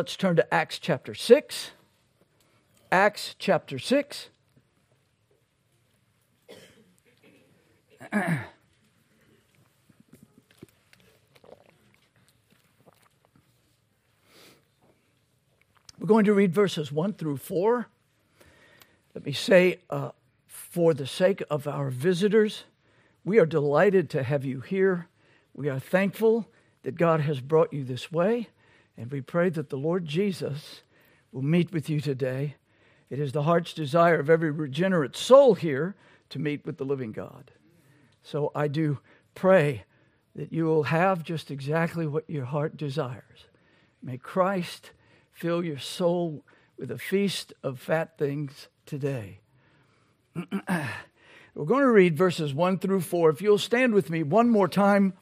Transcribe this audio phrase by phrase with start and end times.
[0.00, 1.72] Let's turn to Acts chapter 6.
[2.90, 4.30] Acts chapter 6.
[8.10, 8.46] We're
[16.06, 17.86] going to read verses 1 through 4.
[19.14, 20.12] Let me say, uh,
[20.46, 22.64] for the sake of our visitors,
[23.22, 25.08] we are delighted to have you here.
[25.52, 26.48] We are thankful
[26.84, 28.48] that God has brought you this way,
[29.00, 30.82] and we pray that the Lord Jesus
[31.32, 32.56] will meet with you today.
[33.08, 35.96] It is the heart's desire of every regenerate soul here
[36.28, 37.50] to meet with the living God.
[38.22, 38.98] So I do
[39.34, 39.84] pray
[40.36, 43.46] that you will have just exactly what your heart desires.
[44.02, 44.90] May Christ
[45.32, 46.44] fill your soul
[46.76, 49.40] with a feast of fat things today.
[50.34, 53.30] We're going to read verses 1 through 4.
[53.30, 55.14] If you'll stand with me one more time.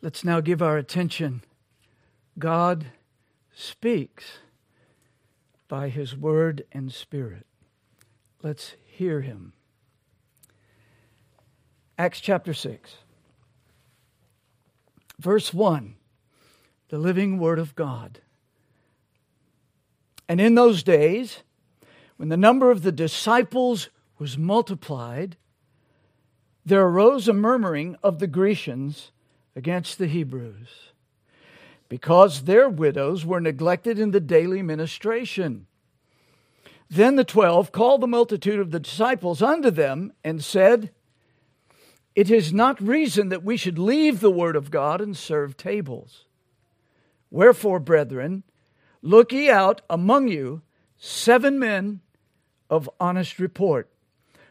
[0.00, 1.42] Let's now give our attention.
[2.38, 2.86] God
[3.52, 4.38] speaks
[5.66, 7.46] by his word and spirit.
[8.42, 9.52] Let's hear him.
[11.96, 12.96] Acts chapter 6,
[15.20, 15.94] verse 1
[16.88, 18.20] the living word of God.
[20.26, 21.42] And in those days,
[22.16, 25.36] when the number of the disciples was multiplied,
[26.64, 29.12] there arose a murmuring of the Grecians
[29.54, 30.92] against the Hebrews
[31.90, 35.66] because their widows were neglected in the daily ministration.
[36.90, 40.90] Then the twelve called the multitude of the disciples unto them and said,
[42.14, 46.24] It is not reason that we should leave the word of God and serve tables.
[47.30, 48.42] Wherefore, brethren,
[49.02, 50.62] look ye out among you
[50.96, 52.00] seven men
[52.70, 53.90] of honest report,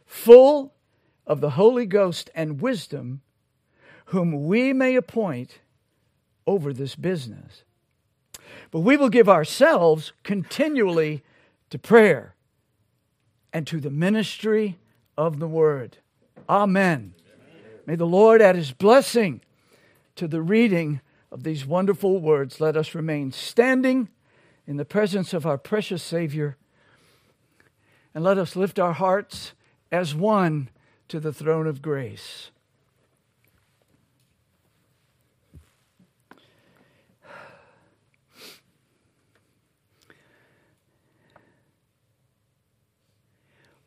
[0.06, 0.74] full
[1.26, 3.22] of the Holy Ghost and wisdom
[4.06, 5.60] whom we may appoint
[6.46, 7.64] over this business.
[8.72, 11.24] But we will give ourselves continually
[11.70, 12.36] to prayer
[13.54, 14.78] and to the ministry
[15.18, 15.98] of the word.
[16.50, 17.14] Amen.
[17.16, 17.72] Amen.
[17.86, 19.42] May the Lord add his blessing
[20.16, 21.02] to the reading
[21.32, 22.62] of these wonderful words.
[22.62, 24.10] Let us remain standing
[24.66, 26.58] in the presence of our precious Savior
[28.14, 29.54] and let us lift our hearts
[29.92, 30.70] as one
[31.08, 32.52] to the throne of grace.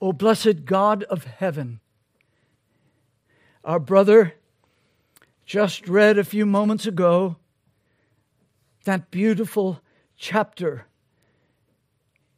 [0.00, 1.80] O blessed God of heaven,
[3.62, 4.34] our brother
[5.44, 7.36] just read a few moments ago
[8.84, 9.80] that beautiful
[10.16, 10.86] chapter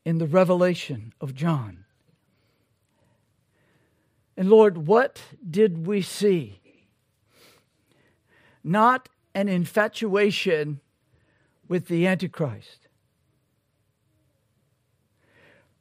[0.04, 1.84] in the revelation of John.
[4.36, 6.58] And Lord, what did we see?
[8.64, 10.80] Not an infatuation
[11.68, 12.88] with the Antichrist,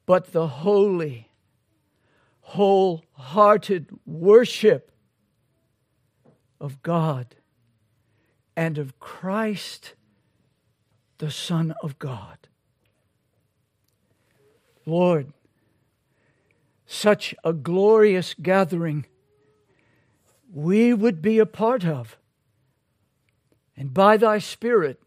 [0.06, 1.31] but the holy
[2.52, 4.92] wholehearted worship
[6.60, 7.36] of God
[8.58, 9.94] and of Christ,
[11.20, 12.38] the Son of God.
[14.86, 15.32] Lord,
[16.86, 19.06] such a glorious gathering
[20.54, 22.18] we would be a part of.
[23.78, 25.02] And by thy Spirit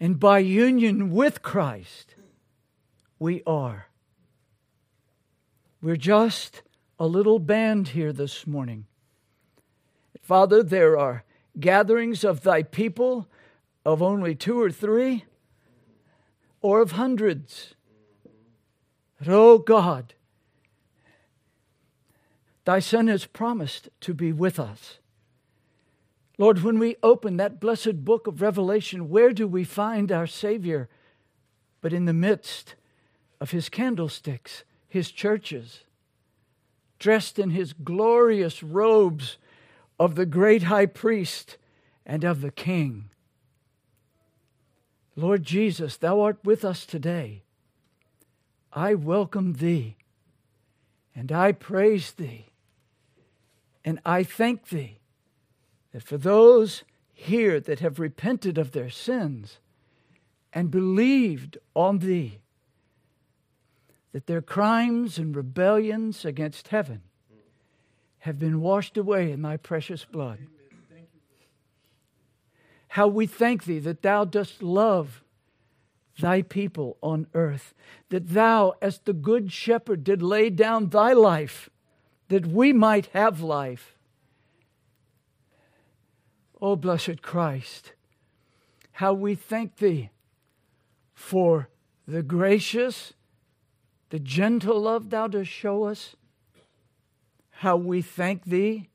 [0.00, 2.14] and by union with Christ,
[3.18, 3.88] we are.
[5.84, 6.62] We're just
[6.98, 8.86] a little band here this morning.
[10.22, 11.24] Father, there are
[11.60, 13.28] gatherings of thy people
[13.84, 15.26] of only two or three
[16.62, 17.74] or of hundreds.
[19.18, 20.14] But, oh God,
[22.64, 24.96] thy Son has promised to be with us.
[26.38, 30.88] Lord, when we open that blessed book of Revelation, where do we find our Savior?
[31.82, 32.74] But in the midst
[33.38, 34.64] of his candlesticks
[34.94, 35.80] his churches,
[37.04, 39.36] dressed in his glorious robes
[40.00, 41.58] of the great high priest
[42.06, 43.10] and of the king.
[45.14, 47.42] Lord Jesus, thou art with us today.
[48.72, 49.98] I welcome thee
[51.14, 52.46] and I praise thee
[53.84, 54.96] and I thank thee
[55.92, 59.58] that for those here that have repented of their sins
[60.54, 62.38] and believed on thee,
[64.14, 67.02] that their crimes and rebellions against heaven
[68.20, 70.38] have been washed away in thy precious blood.
[72.86, 75.24] How we thank thee that thou dost love
[76.20, 77.74] thy people on earth,
[78.10, 81.68] that thou, as the good shepherd, did lay down thy life
[82.28, 83.96] that we might have life.
[86.60, 87.94] O oh, blessed Christ,
[88.92, 90.10] how we thank thee
[91.12, 91.68] for
[92.06, 93.12] the gracious,
[94.14, 96.14] the gentle love thou dost show us.
[97.50, 98.88] How we thank thee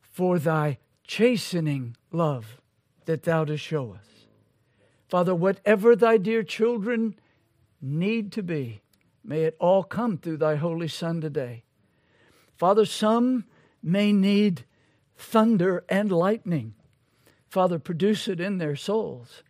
[0.00, 2.56] for thy chastening love
[3.04, 4.06] that thou dost show us.
[5.10, 7.14] Father, whatever thy dear children
[7.82, 8.80] need to be,
[9.22, 11.64] may it all come through thy Holy Son today.
[12.56, 13.44] Father, some
[13.82, 14.64] may need
[15.18, 16.72] thunder and lightning.
[17.50, 19.42] Father, produce it in their souls.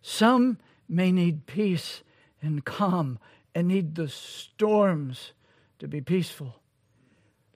[0.00, 0.56] Some
[0.88, 2.02] may need peace
[2.44, 3.18] and calm
[3.54, 5.32] and need the storms
[5.78, 6.60] to be peaceful.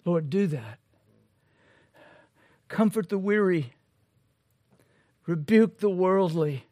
[0.05, 0.79] Lord, do that.
[2.69, 3.73] Comfort the weary,
[5.26, 6.64] rebuke the worldly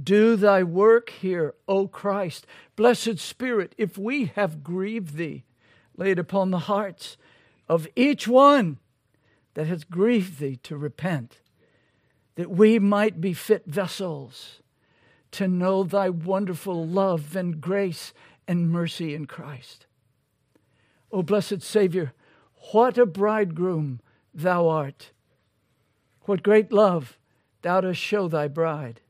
[0.00, 2.46] do thy work here, O Christ.
[2.76, 5.44] Blessed Spirit, if we have grieved thee,
[5.96, 7.16] lay it upon the hearts
[7.68, 8.78] of each one
[9.54, 11.40] that has grieved thee to repent,
[12.36, 14.61] that we might be fit vessels
[15.32, 18.12] to know thy wonderful love and grace
[18.46, 19.86] and mercy in Christ.
[21.10, 22.12] O blessed Savior,
[22.72, 24.00] what a bridegroom
[24.32, 25.10] thou art!
[26.22, 27.18] What great love
[27.62, 29.00] thou dost show thy bride!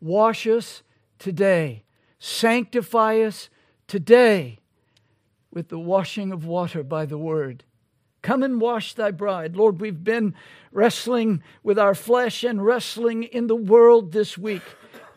[0.00, 0.82] Wash us
[1.18, 1.84] today.
[2.18, 3.48] Sanctify us
[3.86, 4.58] today
[5.52, 7.64] with the washing of water by the word.
[8.22, 9.56] Come and wash thy bride.
[9.56, 10.34] Lord, we've been
[10.72, 14.62] wrestling with our flesh and wrestling in the world this week.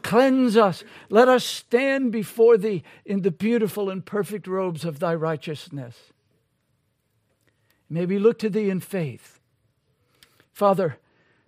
[0.04, 0.84] Cleanse us.
[1.10, 5.96] Let us stand before thee in the beautiful and perfect robes of thy righteousness.
[7.90, 9.40] May we look to thee in faith.
[10.54, 10.98] Father,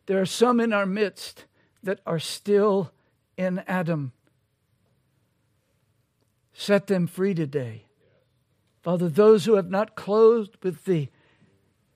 [0.06, 1.46] there are some in our midst
[1.82, 2.92] that are still
[3.38, 4.12] in Adam.
[6.54, 7.86] Set them free today.
[8.82, 11.10] Father, those who have not closed with thee,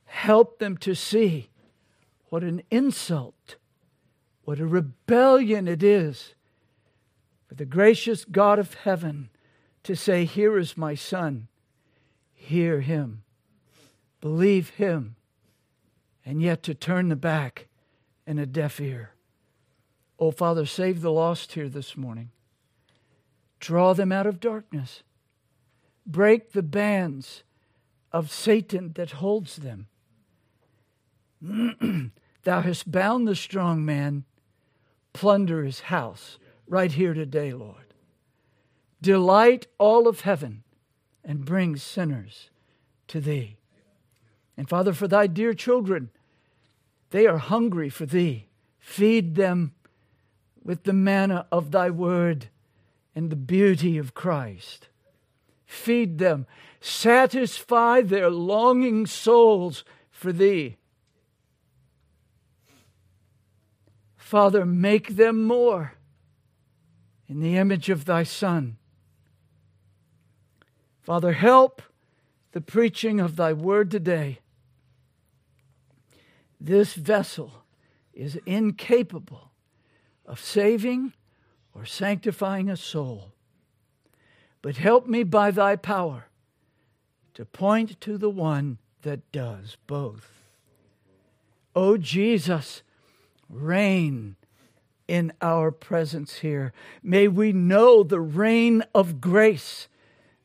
[0.06, 1.50] help them to see
[2.30, 3.57] what an insult,
[4.44, 6.33] what a rebellion it is
[7.48, 9.30] for the gracious God of heaven
[9.84, 11.48] to say, Here is my son,
[12.34, 13.24] hear him,
[14.20, 15.16] believe him,
[16.26, 17.68] and yet to turn the back
[18.26, 19.12] and a deaf ear.
[20.20, 22.32] Oh, Father, save the lost here this morning.
[23.60, 25.04] Draw them out of darkness.
[26.06, 27.44] Break the bands
[28.12, 29.88] of Satan that holds them.
[32.44, 34.26] Thou hast bound the strong man,
[35.14, 37.94] plunder his house right here today, Lord.
[39.02, 40.64] Delight all of heaven
[41.24, 42.50] and bring sinners
[43.08, 43.58] to thee.
[44.56, 46.10] And Father, for thy dear children,
[47.12, 48.48] they are hungry for thee.
[48.80, 49.74] Feed them
[50.64, 52.48] with the manna of thy word
[53.16, 54.90] and the beauty of Christ.
[55.66, 56.48] Feed them,
[56.80, 60.78] satisfy their longing souls for thee.
[64.16, 65.97] Father, make them more
[67.28, 68.78] in the image of thy Son.
[71.02, 71.82] Father, help
[72.52, 74.40] the preaching of thy word today.
[76.60, 77.64] This vessel
[78.14, 79.52] is incapable
[80.26, 81.14] of saving
[81.74, 83.31] or sanctifying a soul.
[84.62, 86.26] But help me by thy power
[87.36, 90.31] to point to the one that does both.
[91.76, 92.81] O Jesus,
[93.48, 94.36] reign
[95.07, 96.73] in our presence here.
[97.02, 99.87] May we know the reign of grace,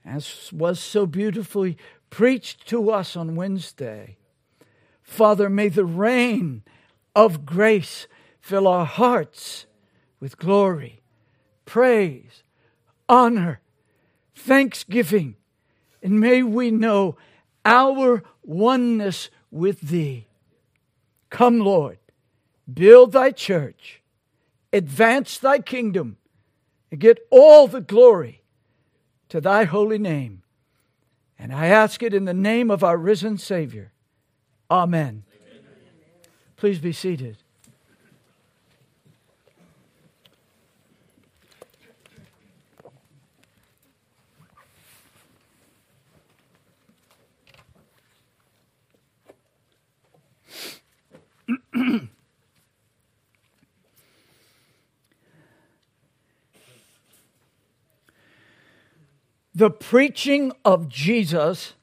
[0.05, 1.77] as was so beautifully
[2.11, 4.17] preached to us on Wednesday.
[5.03, 6.63] Father, may the reign
[7.15, 8.07] of grace
[8.41, 9.67] fill our hearts
[10.21, 11.01] with glory,
[11.65, 12.43] praise,
[13.09, 13.61] honor,
[14.35, 15.37] thanksgiving,
[16.03, 17.17] and may we know
[17.65, 20.27] our oneness with Thee.
[21.31, 21.99] Come, Lord,
[22.73, 24.02] build Thy church,
[24.73, 26.17] advance Thy kingdom,
[26.91, 28.43] and get all the glory
[29.29, 30.43] to Thy holy name.
[31.39, 33.93] And I ask it in the name of our risen Savior.
[34.71, 35.25] Amen.
[35.35, 35.61] Amen.
[36.57, 37.39] Please be seated.
[59.55, 61.75] the preaching of Jesus,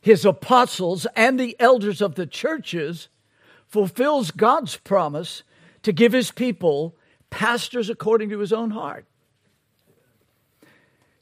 [0.00, 3.08] his apostles, and the elders of the churches
[3.66, 5.42] fulfills God's promise
[5.82, 6.96] to give his people
[7.30, 9.04] pastors according to his own heart.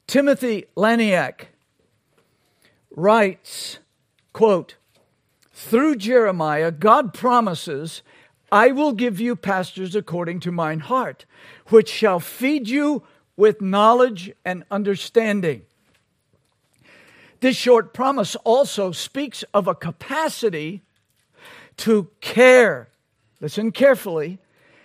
[0.07, 1.47] Timothy Laniak
[2.91, 3.79] writes,
[4.31, 4.75] quote,
[5.51, 8.03] through Jeremiah, God promises,
[8.51, 11.25] I will give you pastors according to mine heart,
[11.67, 13.03] which shall feed you
[13.35, 15.63] with knowledge and understanding.
[17.39, 20.81] This short promise also speaks of a capacity
[21.77, 22.89] to care.
[23.39, 24.39] Listen carefully.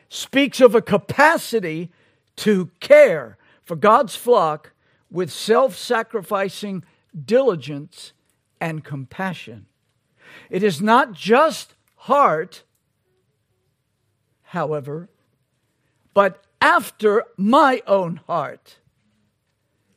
[0.08, 1.90] Speaks of a capacity
[2.36, 4.72] to care for God's flock
[5.10, 6.84] with self sacrificing
[7.24, 8.12] diligence
[8.60, 9.66] and compassion.
[10.50, 12.64] It is not just heart,
[14.42, 15.08] however,
[16.14, 18.78] but after my own heart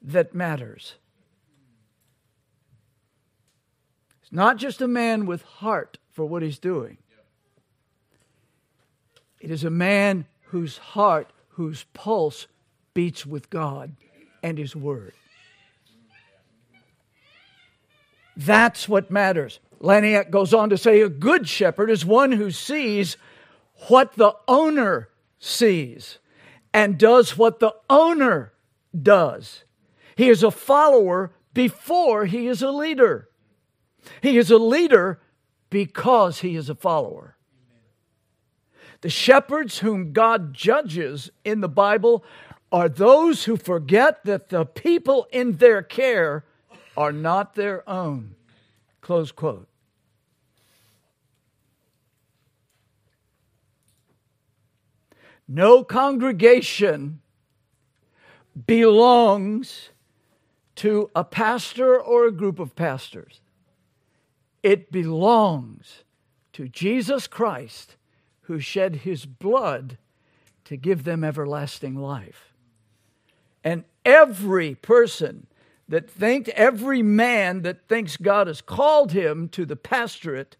[0.01, 0.95] that matters.
[4.21, 6.97] It's not just a man with heart for what he's doing.
[9.39, 12.47] It is a man whose heart, whose pulse
[12.93, 13.95] beats with God
[14.41, 15.13] and His Word.
[18.35, 19.59] That's what matters.
[19.81, 23.17] Laniak goes on to say a good shepherd is one who sees
[23.87, 26.17] what the owner sees
[26.73, 28.51] and does what the owner
[28.99, 29.63] does.
[30.15, 33.29] He is a follower before he is a leader.
[34.21, 35.19] He is a leader
[35.69, 37.35] because he is a follower.
[39.01, 42.23] The shepherds whom God judges in the Bible
[42.71, 46.43] are those who forget that the people in their care
[46.97, 48.35] are not their own.
[49.01, 49.67] Close quote.
[55.47, 57.21] No congregation
[58.65, 59.89] belongs
[60.77, 63.41] to a pastor or a group of pastors.
[64.65, 66.03] It belongs
[66.53, 67.97] to Jesus Christ
[68.41, 69.99] who shed his blood
[70.63, 72.51] to give them everlasting life.
[73.63, 75.45] And every person
[75.87, 80.57] that thinks, every man that thinks God has called him to the pastorate,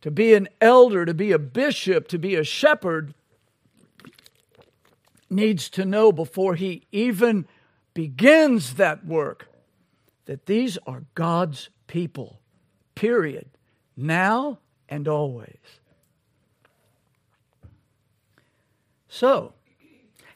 [0.00, 3.12] to be an elder, to be a bishop, to be a shepherd,
[5.28, 7.46] needs to know before he even
[7.92, 9.48] begins that work
[10.24, 12.40] that these are God's people,
[12.96, 13.46] period,
[13.96, 15.56] now and always.
[19.08, 19.52] So,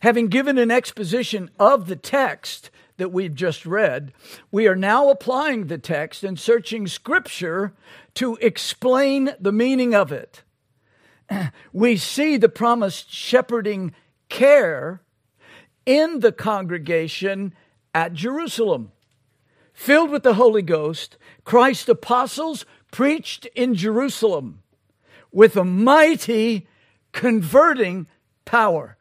[0.01, 4.13] having given an exposition of the text that we've just read,
[4.53, 7.73] we are now applying the text and searching Scripture
[8.15, 10.43] to explain the meaning of it.
[11.73, 13.95] We see the promised shepherding
[14.29, 15.03] care
[15.87, 17.55] in the congregation
[17.95, 18.93] at Jerusalem.
[19.81, 24.63] Filled with the Holy Ghost, Christ's apostles preached in Jerusalem
[25.33, 26.69] with a mighty
[27.13, 28.07] converting
[28.45, 28.99] power.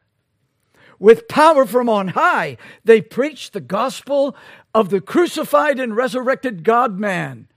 [0.98, 2.56] With power from on high,
[2.86, 4.38] they preached the gospel
[4.74, 7.50] of the crucified and resurrected God man,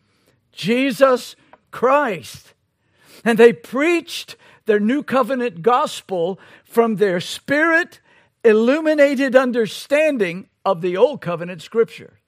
[0.51, 1.37] Jesus
[1.71, 2.55] Christ.
[3.25, 4.35] And they preached
[4.67, 8.01] their new covenant gospel from their spirit
[8.43, 12.19] illuminated understanding of the old covenant scripture.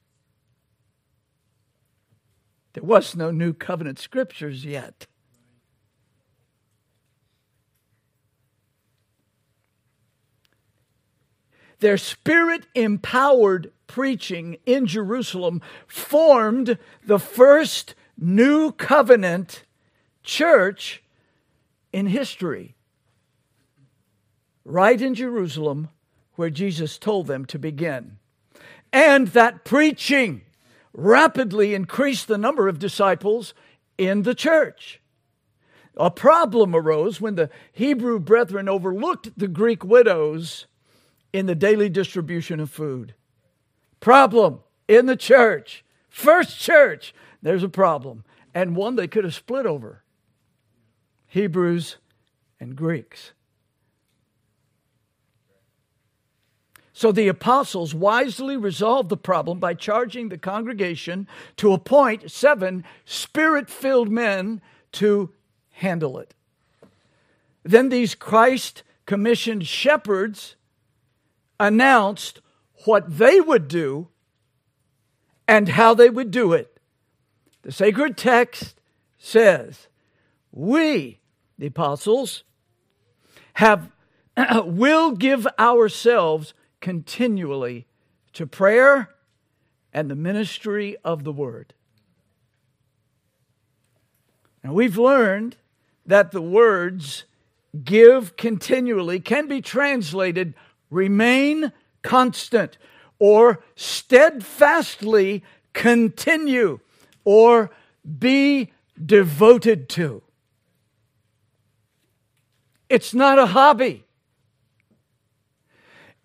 [2.75, 5.07] There was no new covenant scriptures yet.
[11.79, 19.63] Their spirit empowered preaching in Jerusalem formed the first new covenant
[20.21, 21.01] church
[21.93, 22.75] in history.
[24.65, 25.87] Right in Jerusalem,
[26.33, 28.17] where Jesus told them to begin.
[28.91, 30.41] And that preaching
[30.95, 33.53] rapidly increased the number of disciples
[33.97, 35.01] in the church.
[35.97, 40.67] A problem arose when the Hebrew brethren overlooked the Greek widows
[41.31, 43.13] in the daily distribution of food.
[43.99, 45.83] Problem in the church.
[46.09, 48.23] First church, there's a problem.
[48.53, 50.03] And one they could have split over
[51.27, 51.97] Hebrews
[52.59, 53.33] and Greeks.
[56.97, 63.69] So the apostles wisely resolved the problem by charging the congregation to appoint seven spirit
[63.69, 64.61] filled men
[64.93, 65.33] to
[65.71, 66.33] handle it.
[67.63, 70.55] Then these Christ commissioned shepherds
[71.59, 72.39] announced
[72.85, 74.07] what they would do
[75.49, 76.79] and how they would do it.
[77.63, 78.79] The sacred text
[79.17, 79.89] says,
[80.49, 81.19] We,
[81.59, 82.45] the apostles,
[83.55, 83.91] have
[84.63, 86.53] will give ourselves
[86.85, 87.87] continually
[88.31, 89.09] to prayer
[89.91, 91.73] and the ministry of the word.
[94.61, 95.57] And we've learned
[96.05, 97.23] that the words
[97.83, 100.53] give continually can be translated
[100.91, 101.71] remain
[102.03, 102.77] constant
[103.17, 106.79] or steadfastly continue
[107.23, 107.71] or
[108.19, 108.71] be
[109.03, 110.21] devoted to.
[112.89, 114.04] It's not a hobby.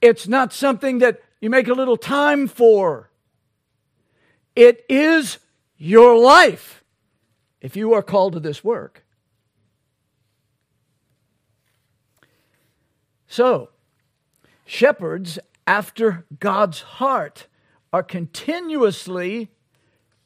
[0.01, 3.11] It's not something that you make a little time for.
[4.57, 5.39] It is
[5.77, 6.85] your life
[7.61, 9.05] if you are called to this work.
[13.27, 13.71] So,
[14.65, 17.47] shepherds after God's heart
[17.93, 19.51] are continuously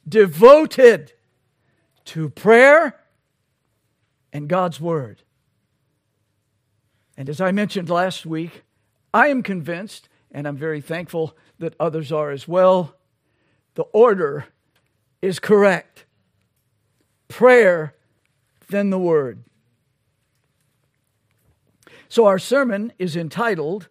[0.09, 1.13] devoted
[2.07, 3.01] to prayer
[4.33, 5.23] and God's Word.
[7.17, 8.64] And as I mentioned last week,
[9.15, 12.97] I am convinced, and I'm very thankful that others are as well,
[13.77, 14.47] the order
[15.23, 16.05] is correct.
[17.29, 17.95] Prayer,
[18.69, 19.45] then the Word.
[22.09, 23.89] So our sermon is entitled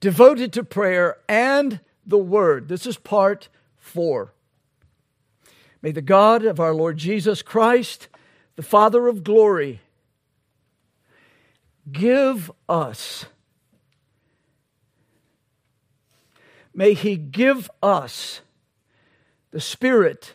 [0.00, 2.68] Devoted to Prayer and the Word.
[2.68, 4.34] This is part four.
[5.82, 8.08] May the God of our Lord Jesus Christ,
[8.56, 9.80] the Father of glory,
[11.90, 13.26] give us,
[16.74, 18.40] may He give us
[19.50, 20.34] the spirit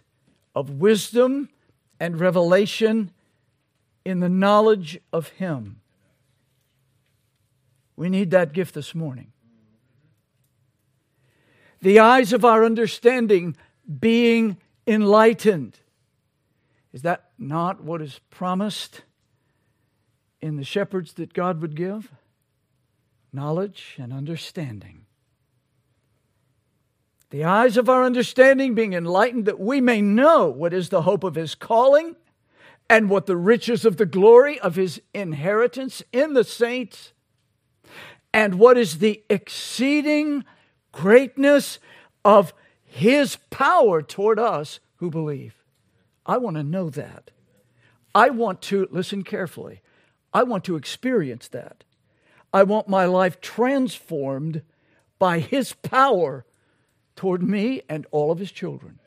[0.55, 1.49] of wisdom
[1.99, 3.11] and revelation
[4.05, 5.81] in the knowledge of Him
[7.99, 9.33] we need that gift this morning.
[11.81, 13.57] The eyes of our understanding
[13.99, 14.55] being
[14.87, 15.77] enlightened.
[16.93, 19.01] Is that not what is promised
[20.39, 22.09] in the shepherds that God would give?
[23.33, 25.05] Knowledge and understanding.
[27.29, 31.23] The eyes of our understanding being enlightened that we may know what is the hope
[31.23, 32.15] of his calling
[32.89, 37.13] and what the riches of the glory of his inheritance in the saints
[38.33, 40.43] and what is the exceeding
[40.91, 41.77] greatness
[42.25, 45.63] of his power toward us who believe.
[46.25, 47.29] I want to know that.
[48.15, 49.81] I want to, listen carefully,
[50.33, 51.83] I want to experience that.
[52.51, 54.63] I want my life transformed
[55.19, 56.45] by his power
[57.19, 58.97] toward me and all of his children.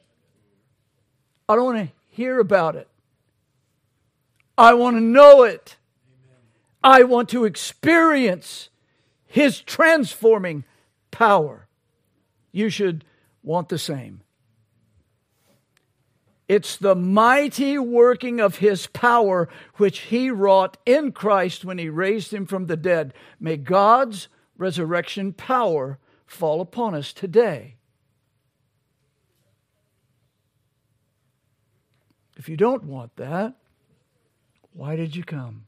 [1.49, 2.87] I don't want to hear about it.
[4.59, 5.79] I want to know it.
[6.85, 8.69] I want to experience
[9.25, 10.65] his transforming
[11.11, 11.69] power.
[12.53, 13.07] You should
[13.43, 14.21] want the same.
[16.49, 22.31] It's the mighty working of his power which he wrought in Christ when he raised
[22.31, 23.15] him from the dead.
[23.41, 27.77] May God's resurrection power fall upon us today.
[32.43, 33.55] If you don't want that,
[34.73, 35.67] why did you come?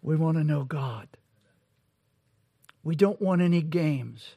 [0.00, 1.08] We want to know God.
[2.84, 4.36] We don't want any games.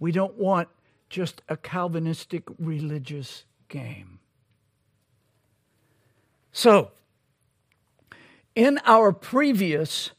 [0.00, 0.66] We don't want
[1.08, 4.18] just a Calvinistic religious game.
[6.50, 6.90] So,
[8.56, 10.10] in our previous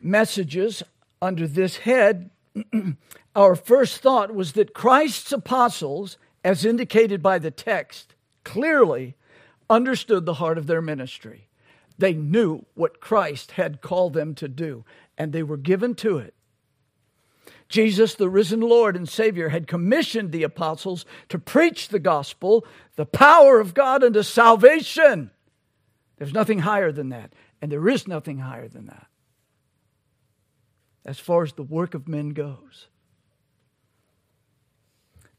[0.00, 0.82] messages
[1.20, 2.30] under this head,
[3.36, 9.14] our first thought was that Christ's apostles, as indicated by the text, clearly
[9.70, 11.48] understood the heart of their ministry.
[11.98, 14.84] They knew what Christ had called them to do,
[15.16, 16.34] and they were given to it.
[17.68, 23.06] Jesus, the risen Lord and Savior, had commissioned the apostles to preach the gospel, the
[23.06, 25.30] power of God unto salvation.
[26.18, 29.06] There's nothing higher than that, and there is nothing higher than that
[31.04, 32.88] as far as the work of men goes.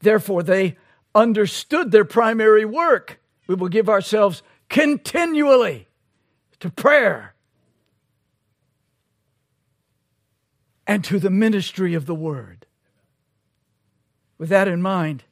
[0.00, 0.76] Therefore, they
[1.14, 3.20] understood their primary work.
[3.46, 5.88] We will give ourselves continually
[6.60, 7.34] to prayer
[10.86, 12.66] and to the ministry of the word.
[14.38, 15.24] With that in mind,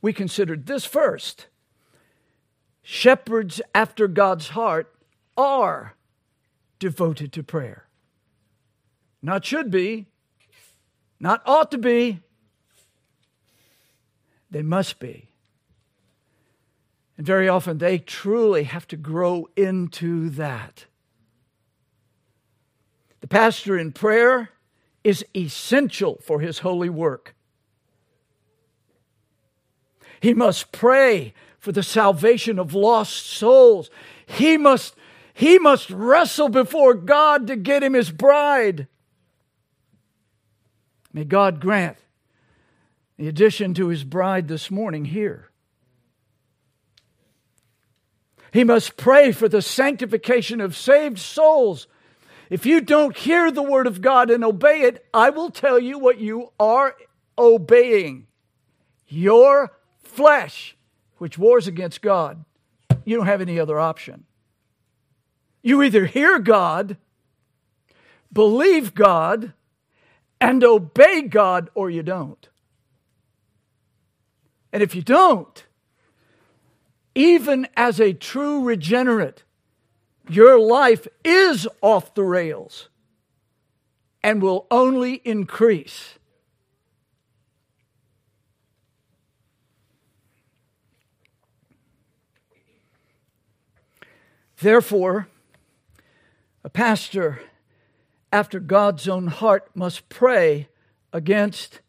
[0.00, 1.46] we considered this first.
[2.82, 4.94] Shepherds after God's heart
[5.36, 5.94] are
[6.78, 7.88] devoted to prayer.
[9.20, 10.06] Not should be,
[11.20, 12.20] not ought to be,
[14.50, 15.28] they must be.
[17.16, 20.86] And very often they truly have to grow into that.
[23.20, 24.50] The pastor in prayer
[25.02, 27.34] is essential for his holy work.
[30.20, 33.90] He must pray for the salvation of lost souls.
[34.26, 34.94] He must,
[35.34, 38.86] he must wrestle before God to get him his bride.
[41.12, 41.96] May God grant
[43.18, 45.48] the addition to his bride this morning here
[48.52, 51.86] He must pray for the sanctification of saved souls.
[52.50, 55.98] If you don't hear the word of God and obey it, I will tell you
[55.98, 56.96] what you are
[57.36, 58.26] obeying
[59.06, 60.76] your flesh,
[61.18, 62.44] which wars against God.
[63.04, 64.24] You don't have any other option.
[65.62, 66.96] You either hear God,
[68.32, 69.52] believe God,
[70.40, 72.48] and obey God, or you don't.
[74.72, 75.64] And if you don't,
[77.14, 79.44] even as a true regenerate,
[80.28, 82.88] your life is off the rails
[84.22, 86.18] and will only increase.
[94.60, 95.28] Therefore,
[96.64, 97.40] a pastor
[98.32, 100.68] after God's own heart must pray
[101.12, 101.80] against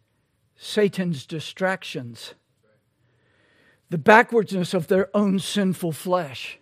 [0.55, 2.35] Satan's distractions,
[3.89, 6.59] the backwardness of their own sinful flesh,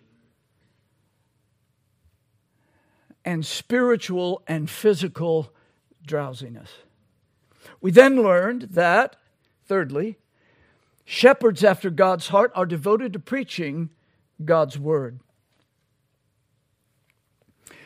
[3.24, 5.52] and spiritual and physical
[6.06, 6.70] drowsiness.
[7.80, 9.16] We then learned that,
[9.66, 10.16] thirdly,
[11.04, 13.90] shepherds after God's heart are devoted to preaching
[14.42, 15.20] God's word.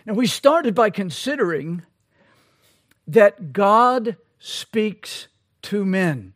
[0.07, 1.83] And we started by considering
[3.07, 5.27] that God speaks
[5.63, 6.35] to men.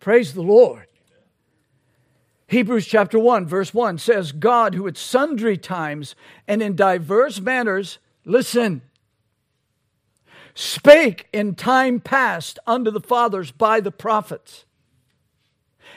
[0.00, 0.86] Praise the Lord.
[2.54, 6.14] Hebrews chapter 1, verse 1 says, God, who at sundry times
[6.46, 8.82] and in diverse manners, listen,
[10.54, 14.66] spake in time past unto the fathers by the prophets,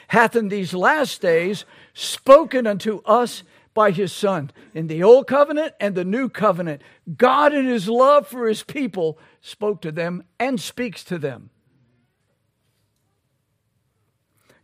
[0.08, 4.50] hath in these last days spoken unto us by his Son.
[4.74, 6.82] In the Old Covenant and the New Covenant,
[7.16, 11.50] God, in his love for his people, spoke to them and speaks to them.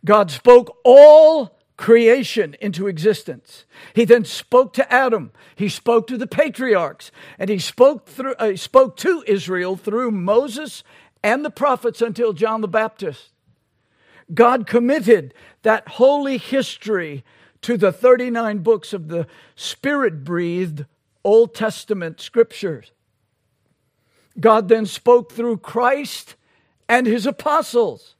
[0.03, 3.65] God spoke all creation into existence.
[3.93, 5.31] He then spoke to Adam.
[5.55, 10.83] He spoke to the patriarchs, and he spoke through uh, spoke to Israel through Moses
[11.23, 13.29] and the prophets until John the Baptist.
[14.33, 15.33] God committed
[15.63, 17.23] that holy history
[17.61, 20.85] to the 39 books of the Spirit breathed
[21.23, 22.91] Old Testament scriptures.
[24.39, 26.35] God then spoke through Christ
[26.87, 28.14] and his apostles.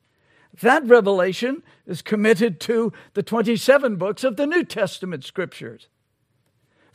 [0.62, 5.88] That revelation is committed to the 27 books of the New Testament scriptures.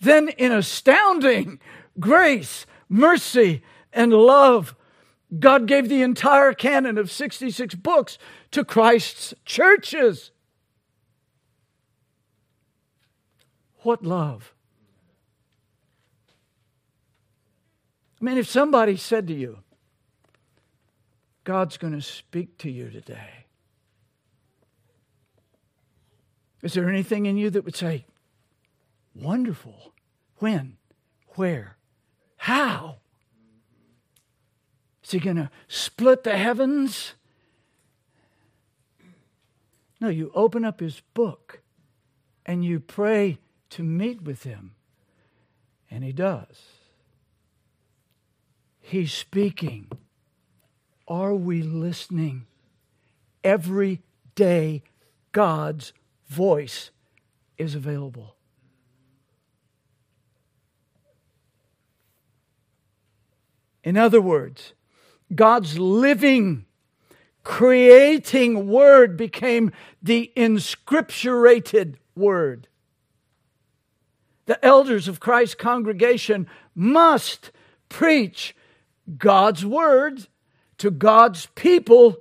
[0.01, 1.61] Then, in astounding
[1.99, 4.75] grace, mercy, and love,
[5.39, 8.19] God gave the entire canon of 66 books
[8.51, 10.31] to Christ's churches.
[13.83, 14.55] What love?
[18.21, 19.59] I mean, if somebody said to you,
[21.45, 23.40] God's going to speak to you today,
[26.63, 28.07] is there anything in you that would say,
[29.15, 29.93] wonderful?
[30.39, 30.77] When?
[31.37, 31.77] Where?
[32.37, 32.97] How?
[35.03, 37.15] Is he going to split the heavens?
[40.01, 41.61] No, you open up his book
[42.47, 43.39] and you pray
[43.71, 44.73] to meet with him.
[45.91, 46.63] And he does.
[48.81, 49.91] He's speaking.
[51.07, 52.47] Are we listening?
[53.43, 54.03] Every
[54.35, 54.83] day,
[55.33, 55.93] God's
[56.31, 56.91] voice
[57.59, 58.37] is available.
[63.85, 64.73] In other words,
[65.35, 66.65] God's living,
[67.45, 72.69] creating word became the inscripturated word
[74.51, 77.53] the elders of Christ's congregation must
[77.89, 78.57] preach
[79.17, 80.27] God's word
[80.79, 82.17] to God's people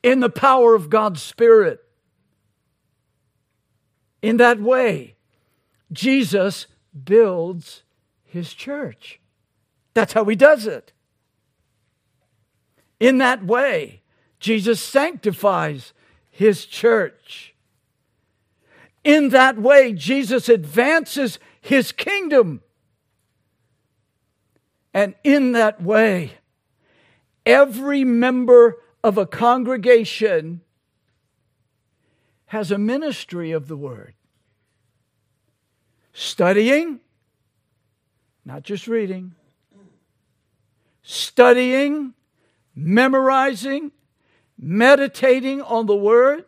[0.00, 1.80] in the power of God's Spirit.
[4.22, 5.16] In that way,
[5.90, 6.66] Jesus
[7.04, 7.82] builds
[8.24, 9.20] his church.
[9.94, 10.92] That's how he does it.
[12.98, 14.00] In that way,
[14.38, 15.92] Jesus sanctifies
[16.30, 17.54] his church.
[19.04, 22.62] In that way, Jesus advances his kingdom.
[24.94, 26.32] And in that way,
[27.44, 30.60] every member of a congregation
[32.52, 34.12] has a ministry of the word.
[36.12, 37.00] Studying,
[38.44, 39.34] not just reading,
[41.02, 42.12] studying,
[42.74, 43.90] memorizing,
[44.58, 46.44] meditating on the word,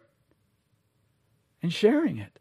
[1.63, 2.39] and sharing it.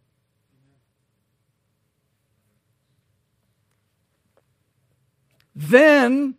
[5.56, 6.36] Then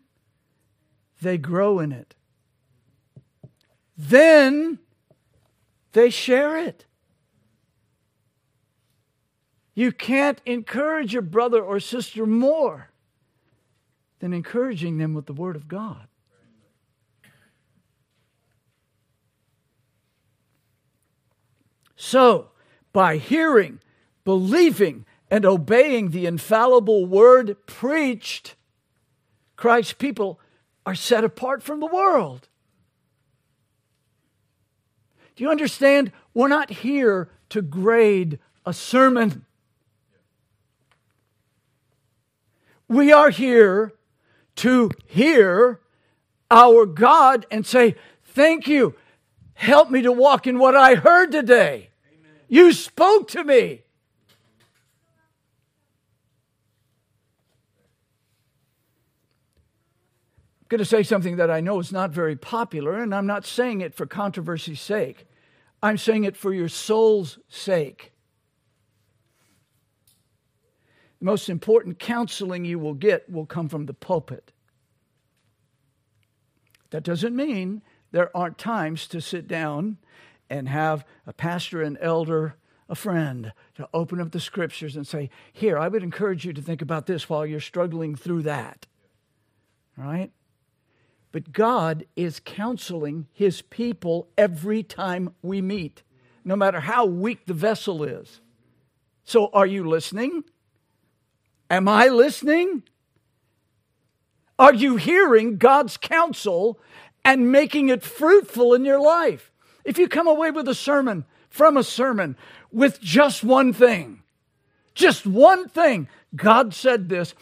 [1.23, 2.15] they grow in it.
[3.97, 4.79] Then
[5.93, 6.85] they share it.
[9.75, 12.91] You can't encourage your brother or sister more
[14.21, 16.07] than encouraging them with the Word of God.
[21.97, 22.51] So,
[22.93, 23.81] by hearing,
[24.25, 28.55] believing, and obeying the infallible word preached,
[29.57, 30.39] Christ's people
[30.87, 32.49] are set apart from the world.
[35.35, 36.13] Do you understand?
[36.35, 39.45] We're not here to grade a sermon.
[42.95, 43.93] We are here
[44.57, 45.81] to hear
[46.49, 48.95] our God and say, Thank you.
[49.55, 51.91] Help me to walk in what I heard today.
[52.09, 52.33] Amen.
[52.49, 53.83] You spoke to me.
[60.61, 63.45] I'm going to say something that I know is not very popular, and I'm not
[63.45, 65.27] saying it for controversy's sake.
[65.83, 68.14] I'm saying it for your soul's sake.
[71.25, 74.53] The most important counseling you will get will come from the pulpit.
[76.91, 79.97] That doesn't mean there aren't times to sit down
[80.51, 82.57] and have a pastor, an elder,
[82.91, 86.61] a friend to open up the scriptures and say, Here, I would encourage you to
[86.61, 88.85] think about this while you're struggling through that.
[89.97, 90.31] Right?
[91.33, 96.03] But God is counseling his people every time we meet,
[96.45, 98.43] no matter how weak the vessel is.
[99.25, 100.45] So, are you listening?
[101.71, 102.83] Am I listening?
[104.59, 106.79] Are you hearing God's counsel
[107.25, 109.51] and making it fruitful in your life?
[109.85, 112.37] If you come away with a sermon, from a sermon,
[112.71, 114.23] with just one thing,
[114.95, 117.35] just one thing, God said this,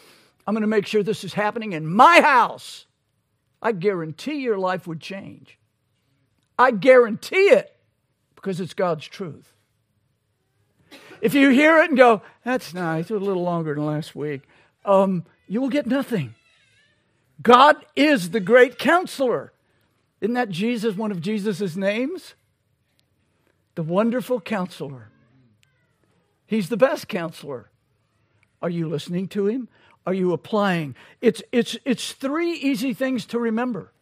[0.45, 2.85] I'm going to make sure this is happening in my house.
[3.61, 5.57] I guarantee your life would change.
[6.57, 7.75] I guarantee it
[8.35, 9.52] because it's God's truth.
[11.23, 14.41] If you hear it and go, that's nice, a little longer than last week,
[14.83, 16.35] um, you will get nothing.
[17.41, 19.53] God is the great counselor.
[20.19, 22.35] Isn't that Jesus, one of Jesus' names?
[23.75, 25.11] The wonderful counselor.
[26.45, 27.69] He's the best counselor.
[28.61, 29.69] Are you listening to him?
[30.05, 30.93] Are you applying?
[31.21, 33.93] It's, it's, it's three easy things to remember.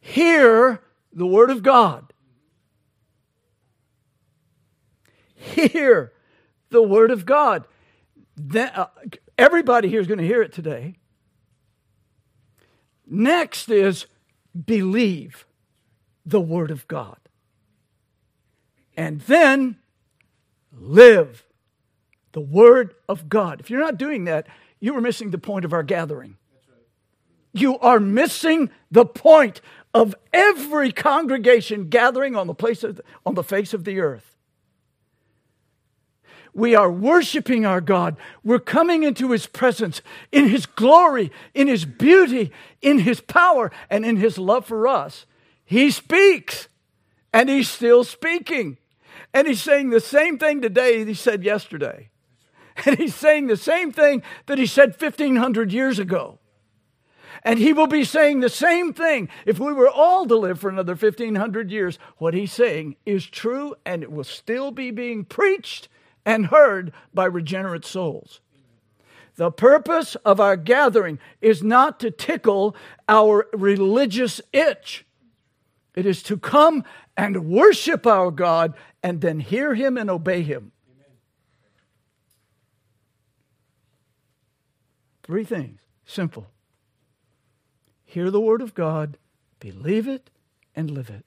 [0.00, 0.80] Hear
[1.12, 2.13] the Word of God.
[5.44, 6.12] Hear
[6.70, 7.66] the word of God.
[8.36, 8.86] Then, uh,
[9.38, 10.96] everybody here is going to hear it today.
[13.06, 14.06] Next is
[14.66, 15.46] believe
[16.24, 17.18] the word of God.
[18.96, 19.76] And then
[20.72, 21.44] live
[22.32, 23.60] the word of God.
[23.60, 24.46] If you're not doing that,
[24.80, 26.36] you are missing the point of our gathering.
[27.52, 29.60] You are missing the point
[29.92, 34.33] of every congregation gathering on the place of, on the face of the earth.
[36.54, 38.16] We are worshiping our God.
[38.44, 44.04] We're coming into His presence in His glory, in His beauty, in His power, and
[44.04, 45.26] in His love for us.
[45.64, 46.68] He speaks,
[47.32, 48.78] and He's still speaking.
[49.32, 52.10] And He's saying the same thing today that He said yesterday.
[52.86, 56.38] And He's saying the same thing that He said 1,500 years ago.
[57.44, 60.70] And he will be saying the same thing if we were all to live for
[60.70, 61.98] another 1500 years.
[62.16, 65.88] What he's saying is true and it will still be being preached
[66.24, 68.40] and heard by regenerate souls.
[69.36, 72.76] The purpose of our gathering is not to tickle
[73.08, 75.04] our religious itch.
[75.94, 76.84] It is to come
[77.16, 80.72] and worship our God and then hear Him and obey Him.
[85.22, 86.46] Three things simple
[88.04, 89.16] hear the Word of God,
[89.58, 90.30] believe it,
[90.76, 91.24] and live it.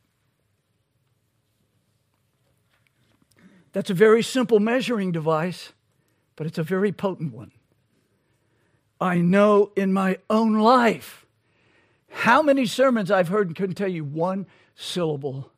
[3.78, 5.72] That's a very simple measuring device,
[6.36, 7.52] but it's a very potent one.
[9.00, 11.28] I know in my own life
[12.10, 15.52] how many sermons I've heard and couldn't tell you one syllable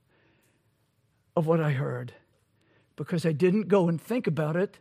[1.34, 2.12] of what I heard
[2.97, 4.79] because I didn't go and think about it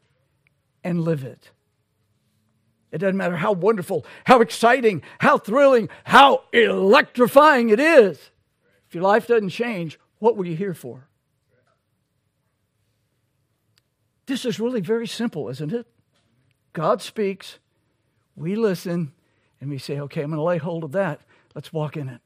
[0.83, 1.53] and live it.
[2.90, 8.18] It doesn't matter how wonderful, how exciting, how thrilling, how electrifying it is.
[8.88, 11.08] If your life doesn't change, what were you here for?
[14.29, 15.87] This is really very simple, isn't it?
[16.75, 17.59] God speaks,
[18.37, 19.12] we listen,
[19.59, 21.23] and we say, okay, I'm going to lay hold of that.
[21.55, 22.21] Let's walk in it.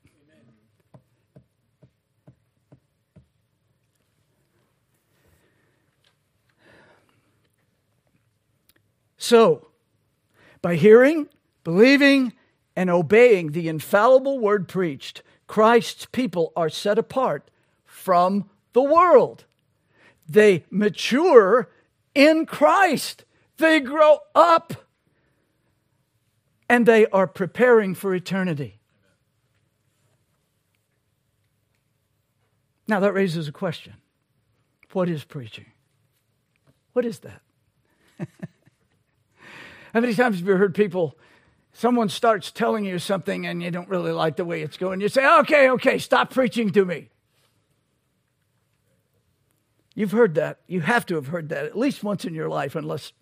[9.17, 9.69] So,
[10.61, 11.29] by hearing,
[11.63, 12.33] believing,
[12.75, 17.49] and obeying the infallible word preached, Christ's people are set apart
[17.87, 19.45] from the world.
[20.29, 21.69] They mature
[22.15, 23.25] in Christ.
[23.59, 24.75] They grow up
[26.69, 28.79] and they are preparing for eternity.
[32.89, 33.95] Now, that raises a question
[34.93, 35.67] What is preaching?
[36.93, 37.41] What is that?
[39.95, 41.17] How many times have you heard people,
[41.73, 45.01] someone starts telling you something and you don't really like the way it's going?
[45.01, 47.09] You say, okay, okay, stop preaching to me.
[49.95, 50.61] You've heard that.
[50.67, 53.13] You have to have heard that at least once in your life, unless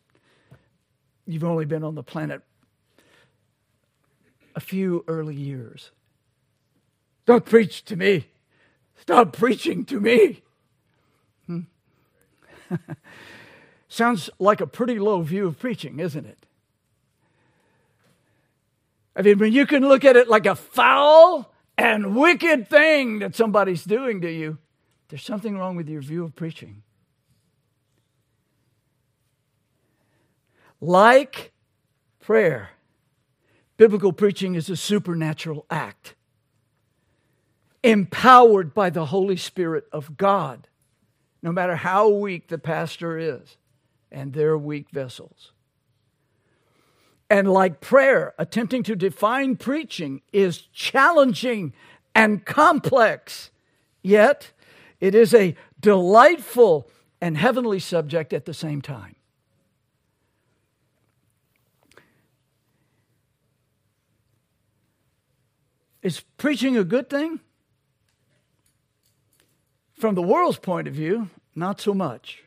[1.27, 2.43] you've only been on the planet
[4.55, 5.91] a few early years.
[7.27, 8.27] Don't preach to me.
[9.01, 10.43] Stop preaching to me.
[11.47, 11.61] Hmm.
[13.89, 16.47] Sounds like a pretty low view of preaching, isn't it?
[19.17, 23.35] I mean, when you can look at it like a foul and wicked thing that
[23.35, 24.59] somebody's doing to you,
[25.11, 26.83] there's something wrong with your view of preaching.
[30.81, 31.53] Like
[32.21, 32.71] prayer,
[33.77, 36.15] biblical preaching is a supernatural act
[37.83, 40.69] empowered by the Holy Spirit of God,
[41.43, 43.57] no matter how weak the pastor is
[44.13, 45.53] and their weak vessels.
[47.29, 51.73] And like prayer, attempting to define preaching is challenging
[52.15, 53.51] and complex,
[54.03, 54.53] yet
[55.01, 56.89] it is a delightful
[57.21, 59.17] and heavenly subject at the same time.
[66.03, 67.41] Is preaching a good thing?
[69.93, 72.43] From the world's point of view, not so much.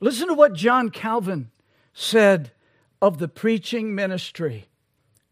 [0.00, 1.50] Listen to what John Calvin
[1.94, 2.50] said
[3.00, 4.66] of the preaching ministry.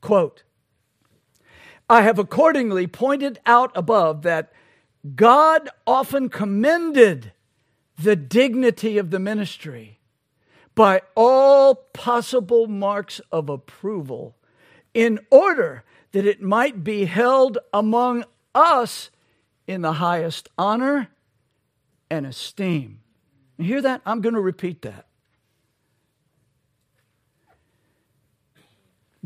[0.00, 0.44] Quote,
[1.90, 4.52] I have accordingly pointed out above that
[5.14, 7.32] God often commended
[7.98, 10.00] the dignity of the ministry
[10.74, 14.36] by all possible marks of approval
[14.94, 19.10] in order that it might be held among us
[19.66, 21.08] in the highest honor
[22.10, 23.00] and esteem.
[23.58, 24.00] You hear that?
[24.06, 25.06] I'm going to repeat that.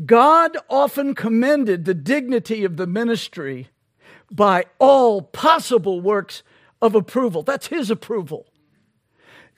[0.05, 3.69] God often commended the dignity of the ministry
[4.31, 6.43] by all possible works
[6.81, 7.43] of approval.
[7.43, 8.47] That's his approval.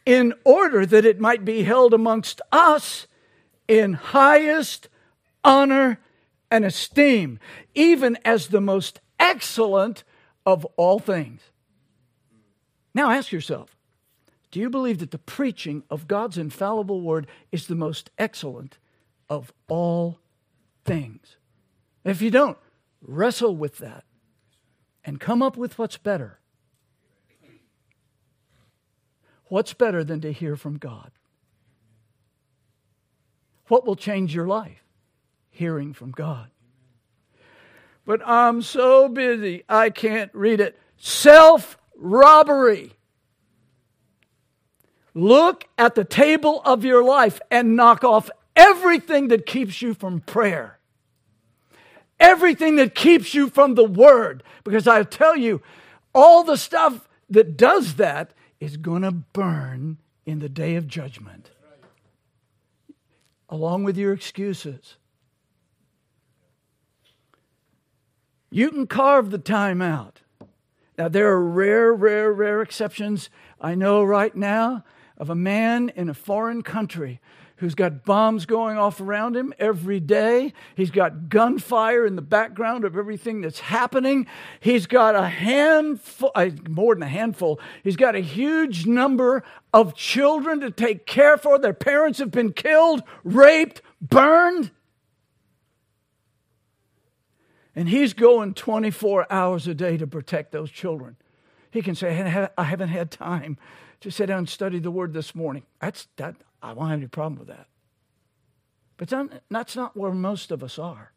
[0.06, 3.08] In order that it might be held amongst us
[3.68, 4.90] in highest
[5.44, 6.00] honor
[6.50, 7.40] and esteem,
[7.76, 10.04] even as the most excellent
[10.46, 11.42] of all things.
[12.94, 13.76] Now ask yourself
[14.52, 18.78] do you believe that the preaching of God's infallible word is the most excellent
[19.30, 20.20] of all
[20.84, 21.38] things?
[22.04, 22.58] If you don't,
[23.02, 24.04] wrestle with that
[25.04, 26.40] and come up with what's better.
[29.46, 31.12] What's better than to hear from God?
[33.68, 34.84] What will change your life?
[35.50, 36.50] Hearing from God.
[38.06, 40.80] But I'm so busy, I can't read it.
[40.98, 42.94] Self robbery.
[45.14, 50.22] Look at the table of your life and knock off everything that keeps you from
[50.22, 50.80] prayer
[52.22, 54.44] everything that keeps you from the word.
[54.64, 55.62] Because I tell you,
[56.14, 61.50] all the stuff that does that is going to burn in the day of judgment,
[63.50, 64.98] along with your excuses.
[68.52, 70.22] You can carve the time out.
[70.98, 73.30] Now, there are rare, rare, rare exceptions
[73.60, 74.84] I know right now
[75.18, 77.20] of a man in a foreign country
[77.62, 80.52] who's got bombs going off around him every day.
[80.76, 84.26] He's got gunfire in the background of everything that's happening.
[84.60, 89.44] He's got a handful, uh, more than a handful, he's got a huge number
[89.74, 91.60] of children to take care for.
[91.60, 94.72] Their parents have been killed, raped, burned.
[97.76, 101.16] And he's going 24 hours a day to protect those children.
[101.70, 103.58] He can say, I haven't had time
[104.00, 105.62] to sit down and study the word this morning.
[105.80, 107.68] That's, that, I won't have any problem with that.
[108.98, 109.10] But
[109.50, 111.12] that's not where most of us are.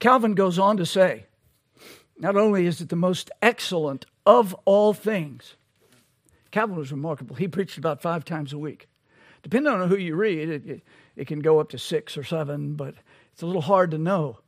[0.00, 1.26] Calvin goes on to say,
[2.18, 5.54] not only is it the most excellent of all things,
[6.50, 7.36] Calvin was remarkable.
[7.36, 8.88] He preached about five times a week.
[9.44, 10.82] Depending on who you read, it, it,
[11.14, 12.94] it can go up to six or seven, but
[13.32, 14.40] it's a little hard to know.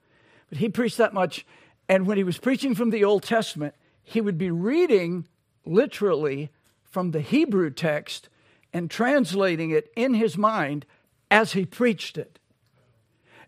[0.49, 1.47] But he preached that much.
[1.89, 5.27] And when he was preaching from the Old Testament, he would be reading
[5.65, 6.51] literally
[6.83, 8.29] from the Hebrew text
[8.73, 10.87] and translating it in his mind
[11.31, 12.39] as he preached it.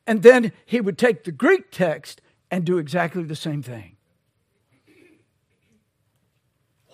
[0.07, 2.21] And then he would take the Greek text
[2.51, 3.97] and do exactly the same thing.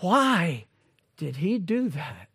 [0.01, 0.65] Why
[1.17, 2.29] did he do that?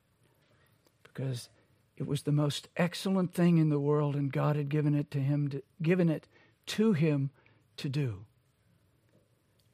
[1.03, 1.49] Because
[1.97, 5.19] it was the most excellent thing in the world, and God had given it to
[5.19, 6.27] him, to, given it
[6.67, 7.31] to him
[7.77, 8.26] to do.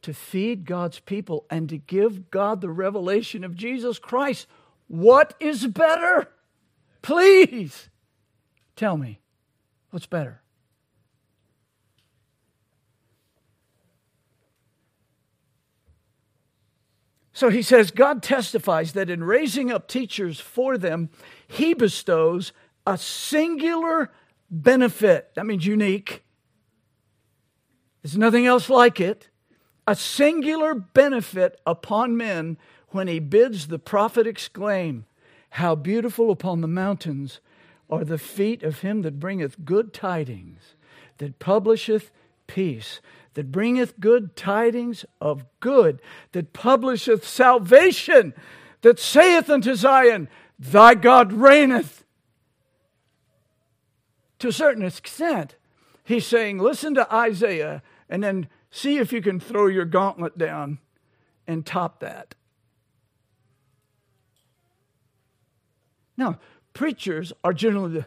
[0.03, 4.47] To feed God's people and to give God the revelation of Jesus Christ.
[4.87, 6.29] What is better?
[7.01, 7.89] Please
[8.75, 9.19] tell me
[9.91, 10.41] what's better.
[17.31, 21.09] So he says, God testifies that in raising up teachers for them,
[21.47, 22.53] he bestows
[22.85, 24.11] a singular
[24.51, 25.31] benefit.
[25.35, 26.23] That means unique.
[28.01, 29.29] There's nothing else like it.
[29.85, 32.57] A singular benefit upon men
[32.89, 35.05] when he bids the prophet exclaim,
[35.51, 37.39] How beautiful upon the mountains
[37.89, 40.75] are the feet of him that bringeth good tidings,
[41.17, 42.11] that publisheth
[42.47, 43.01] peace,
[43.33, 48.33] that bringeth good tidings of good, that publisheth salvation,
[48.81, 52.05] that saith unto Zion, Thy God reigneth.
[54.39, 55.55] To a certain extent,
[56.03, 60.79] he's saying, Listen to Isaiah and then see if you can throw your gauntlet down
[61.45, 62.33] and top that.
[66.17, 66.39] Now,
[66.73, 68.03] preachers are generally,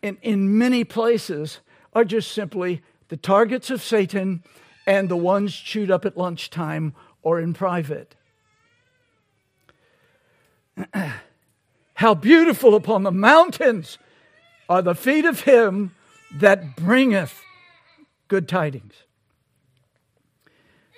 [0.00, 1.60] in, in many places,
[1.92, 4.42] are just simply the targets of Satan
[4.86, 8.14] and the ones chewed up at lunchtime or in private.
[11.94, 13.98] How beautiful upon the mountains
[14.70, 15.94] are the feet of him
[16.34, 17.42] that bringeth
[18.28, 18.94] good tidings.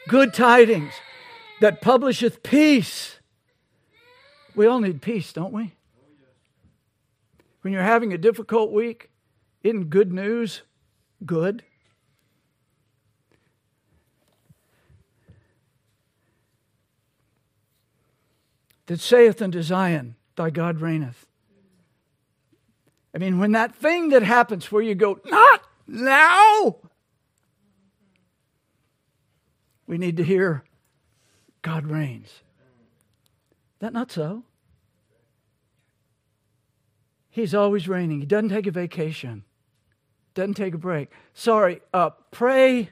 [0.08, 0.92] Good tidings
[1.60, 3.20] that publisheth peace.
[4.54, 5.72] We all need peace, don't we?
[7.62, 9.10] When you're having a difficult week,
[9.62, 10.62] isn't good news
[11.24, 11.62] good?
[18.90, 21.24] that saith unto Zion, Thy God reigneth.
[23.14, 26.78] I mean, when that thing that happens where you go, Not now,
[29.90, 30.62] we need to hear,
[31.62, 32.42] God reigns.
[33.80, 34.44] That not so?
[37.28, 38.20] He's always reigning.
[38.20, 39.42] He doesn't take a vacation,
[40.34, 41.10] doesn't take a break.
[41.34, 42.90] Sorry, uh, pray.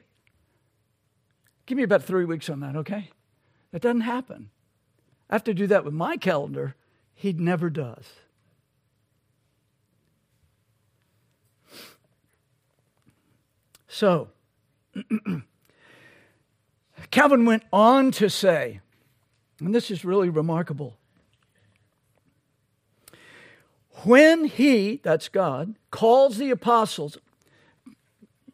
[1.65, 3.11] Give me about three weeks on that, okay?
[3.71, 4.49] That doesn't happen.
[5.29, 6.75] I have to do that with my calendar.
[7.13, 8.03] He never does.
[13.87, 14.27] So,
[17.11, 18.81] Calvin went on to say,
[19.59, 20.97] and this is really remarkable.
[24.03, 27.17] When he, that's God, calls the apostles,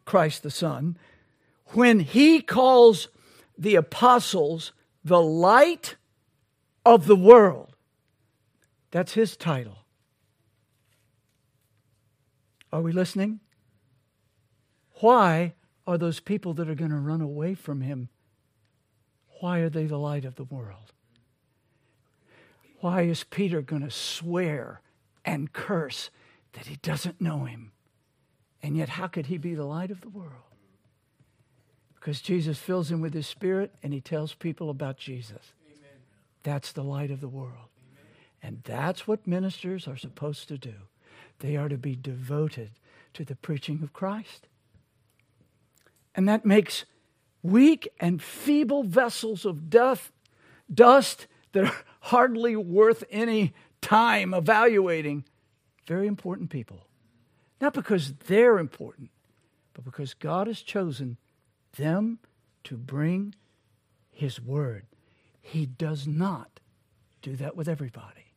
[0.05, 0.97] Christ the Son,
[1.69, 3.09] when he calls
[3.57, 4.71] the apostles
[5.03, 5.95] the light
[6.85, 7.75] of the world.
[8.91, 9.79] That's his title.
[12.71, 13.39] Are we listening?
[15.01, 15.53] Why
[15.85, 18.09] are those people that are going to run away from him?
[19.39, 20.93] Why are they the light of the world?
[22.79, 24.81] Why is Peter going to swear
[25.23, 26.09] and curse
[26.53, 27.71] that he doesn't know him?
[28.61, 30.31] And yet, how could he be the light of the world?
[31.95, 35.53] Because Jesus fills him with his spirit and he tells people about Jesus.
[36.43, 37.69] That's the light of the world.
[38.43, 40.73] And that's what ministers are supposed to do.
[41.39, 42.71] They are to be devoted
[43.15, 44.47] to the preaching of Christ.
[46.13, 46.85] And that makes
[47.45, 50.11] weak and feeble vessels of death,
[50.73, 55.23] dust that are hardly worth any time evaluating
[55.87, 56.87] very important people.
[57.61, 59.09] Not because they're important,
[59.73, 61.17] but because God has chosen
[61.77, 62.19] them
[62.65, 63.35] to bring
[64.11, 64.85] His word.
[65.41, 66.59] He does not
[67.21, 68.33] do that with everybody.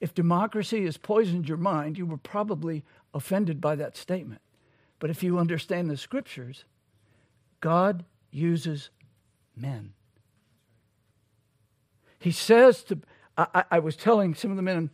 [0.00, 4.40] If democracy has poisoned your mind, you were probably offended by that statement.
[5.00, 6.64] But if you understand the scriptures,
[7.60, 8.90] God uses
[9.56, 9.94] men.
[12.20, 13.00] He says to,
[13.36, 14.90] I, I, was telling some of the men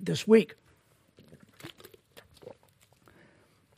[0.00, 0.54] this week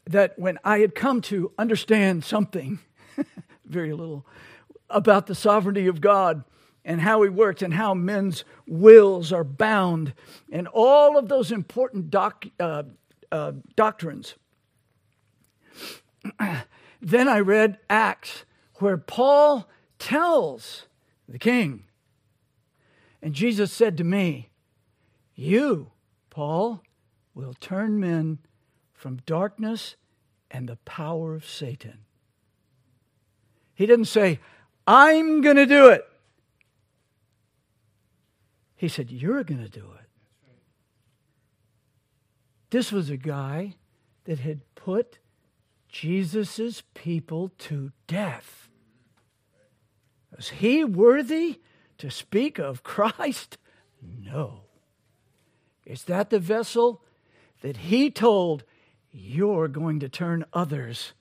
[0.04, 2.78] that when I had come to understand something,
[3.64, 4.24] very little,
[4.88, 6.44] about the sovereignty of God
[6.84, 10.14] and how He works and how men's wills are bound
[10.52, 12.84] and all of those important doc, uh,
[13.32, 14.36] uh, doctrines.
[17.02, 18.44] then I read Acts,
[18.76, 19.68] where Paul
[19.98, 20.86] tells
[21.28, 21.84] the king,
[23.22, 24.50] and Jesus said to me,
[25.34, 25.90] You,
[26.30, 26.82] Paul,
[27.34, 28.38] will turn men
[28.92, 29.96] from darkness
[30.50, 31.98] and the power of Satan.
[33.74, 34.40] He didn't say,
[34.86, 36.06] I'm going to do it.
[38.76, 40.08] He said, You're going to do it.
[42.70, 43.74] This was a guy
[44.24, 45.18] that had put
[46.01, 48.68] Jesus' people to death.
[50.36, 51.61] Is he worthy
[51.97, 53.57] to speak of Christ?
[54.03, 54.64] No.
[55.86, 57.03] Is that the vessel
[57.62, 58.64] that he told
[59.11, 61.14] you're going to turn others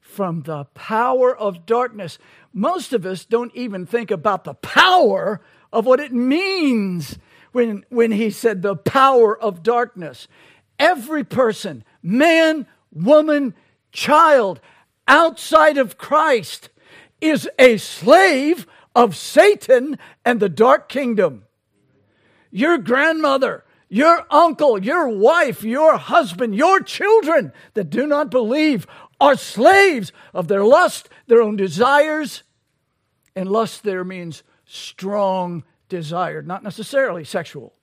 [0.00, 2.16] from the power of darkness?
[2.54, 5.42] Most of us don't even think about the power
[5.74, 7.18] of what it means
[7.52, 10.26] when, when he said the power of darkness.
[10.78, 13.54] Every person, man, woman,
[13.92, 14.60] child,
[15.06, 16.68] outside of Christ
[17.20, 21.44] is a slave of Satan and the dark kingdom.
[22.50, 28.86] Your grandmother, your uncle, your wife, your husband, your children that do not believe
[29.20, 32.42] are slaves of their lust, their own desires.
[33.36, 37.74] And lust there means strong desire, not necessarily sexual.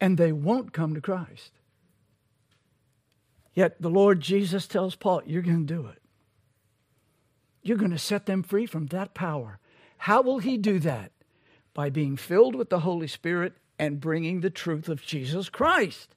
[0.00, 1.59] And they won't come to Christ.
[3.54, 6.00] Yet the Lord Jesus tells Paul, You're going to do it.
[7.62, 9.58] You're going to set them free from that power.
[9.98, 11.12] How will he do that?
[11.74, 16.14] By being filled with the Holy Spirit and bringing the truth of Jesus Christ.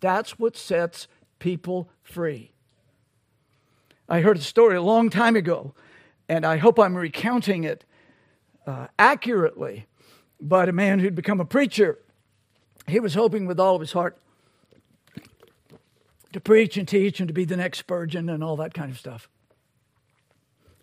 [0.00, 1.06] That's what sets
[1.38, 2.52] people free.
[4.08, 5.74] I heard a story a long time ago,
[6.28, 7.84] and I hope I'm recounting it
[8.66, 9.86] uh, accurately.
[10.40, 11.98] But a man who'd become a preacher,
[12.88, 14.18] he was hoping with all of his heart
[16.32, 18.98] to preach and teach and to be the next Spurgeon and all that kind of
[18.98, 19.28] stuff.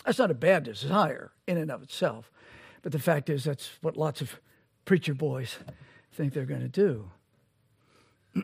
[0.06, 2.32] That's not a bad desire in and of itself.
[2.82, 4.40] But the fact is, that's what lots of
[4.86, 5.58] preacher boys
[6.14, 7.12] think they're going to do.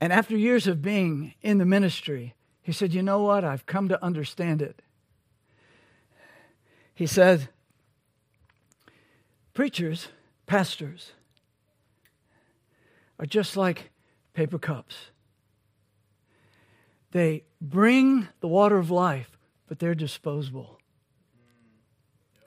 [0.00, 3.44] and after years of being in the ministry, he said, You know what?
[3.44, 4.82] I've come to understand it.
[6.94, 7.48] He said,
[9.52, 10.08] Preachers,
[10.46, 11.12] pastors,
[13.24, 13.90] are just like
[14.34, 14.96] paper cups.
[17.12, 20.78] They bring the water of life, but they're disposable.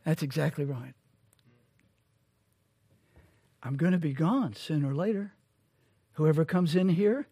[0.05, 0.93] That's exactly right.
[3.63, 5.33] I'm going to be gone sooner or later.
[6.13, 7.27] Whoever comes in here,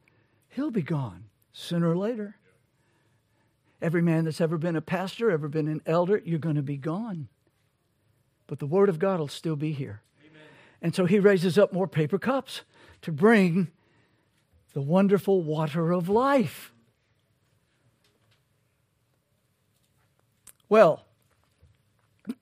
[0.50, 2.38] he'll be gone sooner or later.
[3.80, 6.78] Every man that's ever been a pastor, ever been an elder, you're going to be
[6.78, 7.28] gone.
[8.48, 10.02] But the Word of God will still be here.
[10.22, 10.48] Amen.
[10.82, 12.64] And so he raises up more paper cups
[13.06, 13.68] to bring
[14.74, 16.74] the wonderful water of life.
[20.70, 21.06] Well,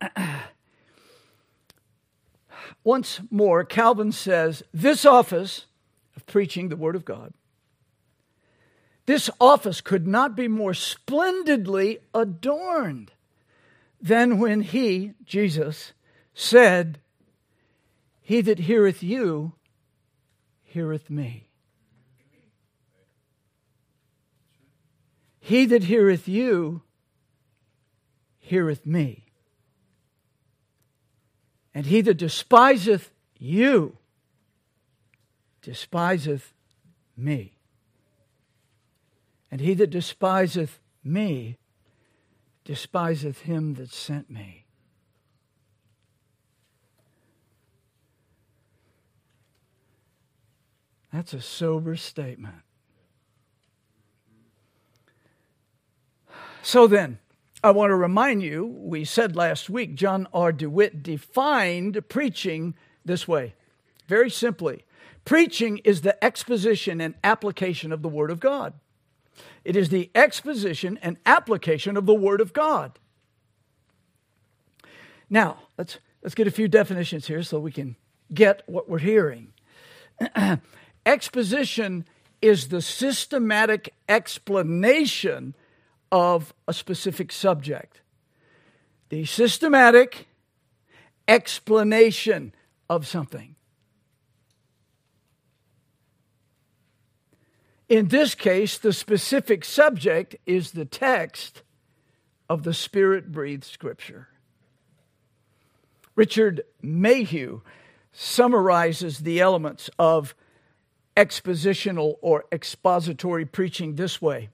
[2.85, 5.65] once more, Calvin says this office
[6.15, 7.33] of preaching the Word of God,
[9.05, 13.11] this office could not be more splendidly adorned
[14.01, 15.91] than when he, Jesus,
[16.33, 16.99] said,
[18.21, 19.55] He that heareth you,
[20.73, 21.47] heareth me.
[25.39, 26.81] He that heareth you,
[28.39, 29.25] heareth me.
[31.75, 33.97] And he that despiseth you
[35.61, 36.53] despiseth
[37.15, 37.59] me.
[39.51, 41.57] And he that despiseth me
[42.65, 44.62] despiseth him that sent me.
[51.13, 52.55] That's a sober statement.
[56.63, 57.19] So then,
[57.63, 60.51] I want to remind you, we said last week, John R.
[60.51, 62.73] DeWitt defined preaching
[63.05, 63.53] this way
[64.07, 64.83] very simply
[65.25, 68.73] preaching is the exposition and application of the Word of God.
[69.63, 72.99] It is the exposition and application of the Word of God.
[75.29, 77.95] Now, let's, let's get a few definitions here so we can
[78.33, 79.53] get what we're hearing.
[81.05, 82.05] Exposition
[82.41, 85.55] is the systematic explanation
[86.11, 88.01] of a specific subject.
[89.09, 90.27] The systematic
[91.27, 92.53] explanation
[92.89, 93.55] of something.
[97.89, 101.61] In this case, the specific subject is the text
[102.49, 104.29] of the Spirit breathed Scripture.
[106.15, 107.61] Richard Mayhue
[108.11, 110.35] summarizes the elements of
[111.15, 114.49] expositional or expository preaching this way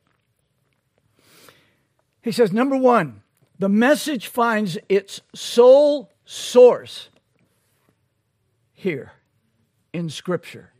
[2.22, 3.22] he says, number one,
[3.58, 7.10] the message finds its sole source
[8.74, 9.14] here
[9.94, 10.72] in Scripture.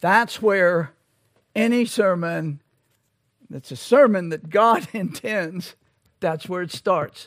[0.00, 0.92] That's where
[1.54, 2.60] any sermon
[3.48, 5.74] that's a sermon that God intends,
[6.20, 7.26] that's where it starts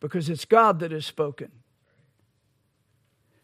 [0.00, 1.52] because it's God that has spoken.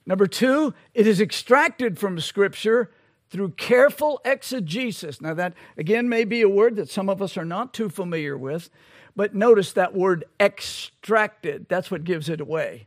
[0.07, 2.93] Number two, it is extracted from Scripture
[3.29, 5.21] through careful exegesis.
[5.21, 8.39] Now, that again may be a word that some of us are not too familiar
[8.39, 8.71] with,
[9.17, 11.67] but notice that word extracted.
[11.69, 12.87] That's what gives it away.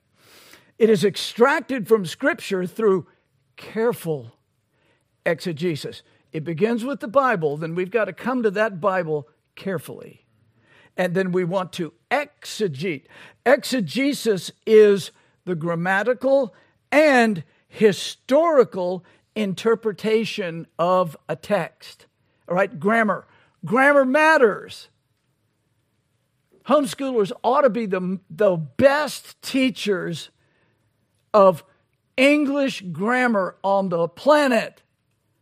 [0.78, 3.08] It is extracted from Scripture through
[3.58, 4.38] careful
[5.26, 6.04] exegesis.
[6.32, 10.26] It begins with the Bible, then we've got to come to that Bible carefully.
[10.96, 13.04] And then we want to exegete.
[13.46, 15.12] Exegesis is
[15.46, 16.54] the grammatical
[16.92, 22.06] and historical interpretation of a text.
[22.48, 23.28] All right, grammar.
[23.66, 24.90] Grammar matters.
[26.66, 30.30] Homeschoolers ought to be the, the best teachers
[31.34, 31.64] of
[32.18, 34.82] English grammar on the planet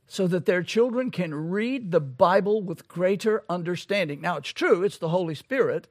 [0.08, 4.22] so that their children can read the Bible with greater understanding.
[4.22, 5.88] Now, it's true, it's the Holy Spirit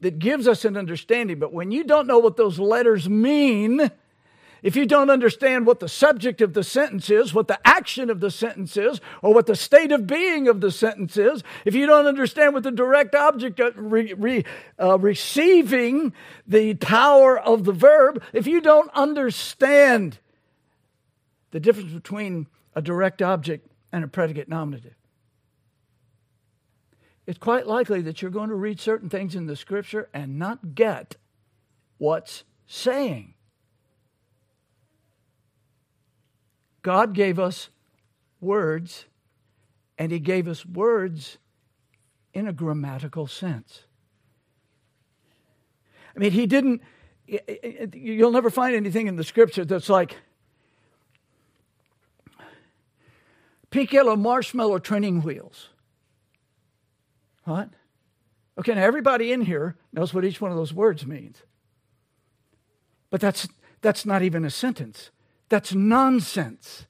[0.00, 3.90] that gives us an understanding, but when you don't know what those letters mean,
[4.64, 8.20] if you don't understand what the subject of the sentence is, what the action of
[8.20, 11.86] the sentence is, or what the state of being of the sentence is, if you
[11.86, 14.42] don't understand what the direct object of re, re,
[14.80, 16.14] uh, receiving
[16.46, 20.18] the power of the verb, if you don't understand
[21.50, 24.94] the difference between a direct object and a predicate nominative.
[27.26, 30.74] It's quite likely that you're going to read certain things in the scripture and not
[30.74, 31.16] get
[31.98, 33.33] what's saying.
[36.84, 37.70] God gave us
[38.42, 39.06] words,
[39.96, 41.38] and He gave us words
[42.34, 43.84] in a grammatical sense.
[46.14, 46.82] I mean, He didn't,
[47.26, 50.18] you'll never find anything in the scripture that's like,
[53.70, 55.70] pink yellow marshmallow training wheels.
[57.44, 57.70] What?
[58.58, 61.38] Okay, now everybody in here knows what each one of those words means.
[63.08, 63.48] But that's,
[63.80, 65.10] that's not even a sentence,
[65.54, 66.86] that's nonsense.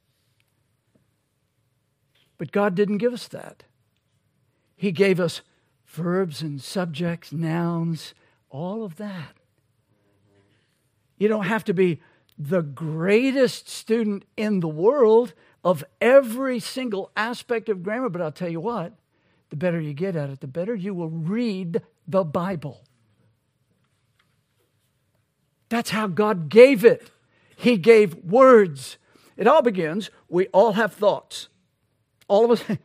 [2.39, 3.65] But God didn't give us that.
[4.75, 5.43] He gave us
[5.85, 8.15] verbs and subjects, nouns,
[8.49, 9.37] all of that.
[11.19, 12.01] You don't have to be
[12.39, 18.09] the greatest student in the world of every single aspect of grammar.
[18.09, 18.95] But I'll tell you what,
[19.51, 22.83] the better you get at it, the better you will read the Bible.
[25.69, 27.11] That's how God gave it.
[27.65, 28.99] He gave words.
[29.39, 31.49] It all begins, we all have thoughts.
[32.29, 32.79] All of us,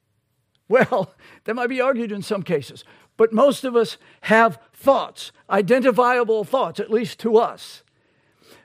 [0.68, 1.14] well,
[1.44, 2.82] that might be argued in some cases,
[3.18, 7.82] but most of us have thoughts, identifiable thoughts, at least to us.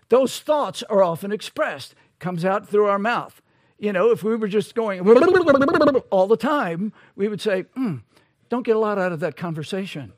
[0.07, 3.41] Those thoughts are often expressed, comes out through our mouth.
[3.78, 5.01] You know, if we were just going
[6.11, 8.03] all the time, we would say, mm,
[8.47, 10.13] don't get a lot out of that conversation.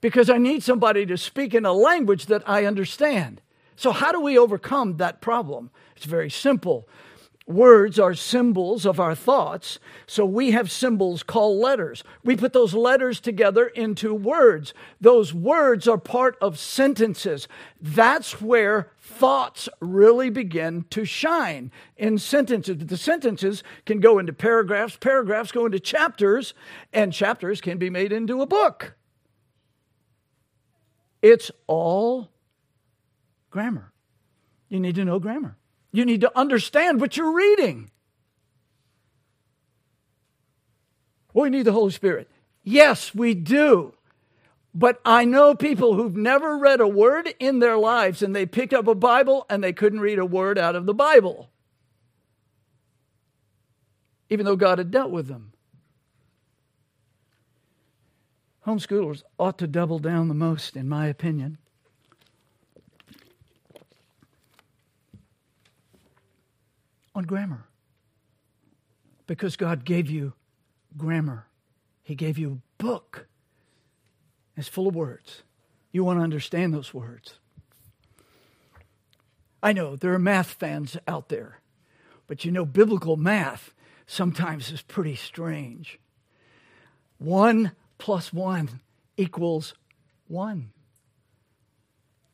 [0.00, 3.40] Because I need somebody to speak in a language that I understand.
[3.76, 5.70] So, how do we overcome that problem?
[5.96, 6.88] It's very simple.
[7.48, 12.04] Words are symbols of our thoughts, so we have symbols called letters.
[12.22, 14.74] We put those letters together into words.
[15.00, 17.48] Those words are part of sentences.
[17.80, 22.84] That's where thoughts really begin to shine in sentences.
[22.84, 26.52] The sentences can go into paragraphs, paragraphs go into chapters,
[26.92, 28.97] and chapters can be made into a book.
[31.22, 32.30] It's all
[33.50, 33.92] grammar.
[34.68, 35.56] You need to know grammar.
[35.92, 37.90] You need to understand what you're reading.
[41.32, 42.30] Well, we need the Holy Spirit.
[42.62, 43.94] Yes, we do.
[44.74, 48.74] But I know people who've never read a word in their lives and they picked
[48.74, 51.50] up a Bible and they couldn't read a word out of the Bible,
[54.30, 55.52] even though God had dealt with them.
[58.68, 61.56] Homeschoolers ought to double down the most, in my opinion,
[67.14, 67.64] on grammar.
[69.26, 70.34] Because God gave you
[70.98, 71.46] grammar,
[72.02, 73.26] He gave you a book.
[74.54, 75.44] It's full of words.
[75.90, 77.38] You want to understand those words.
[79.62, 81.60] I know there are math fans out there,
[82.26, 83.72] but you know, biblical math
[84.06, 85.98] sometimes is pretty strange.
[87.16, 88.80] One plus one
[89.16, 89.74] equals
[90.26, 90.72] one.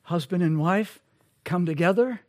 [0.03, 1.01] Husband and wife
[1.45, 2.21] come together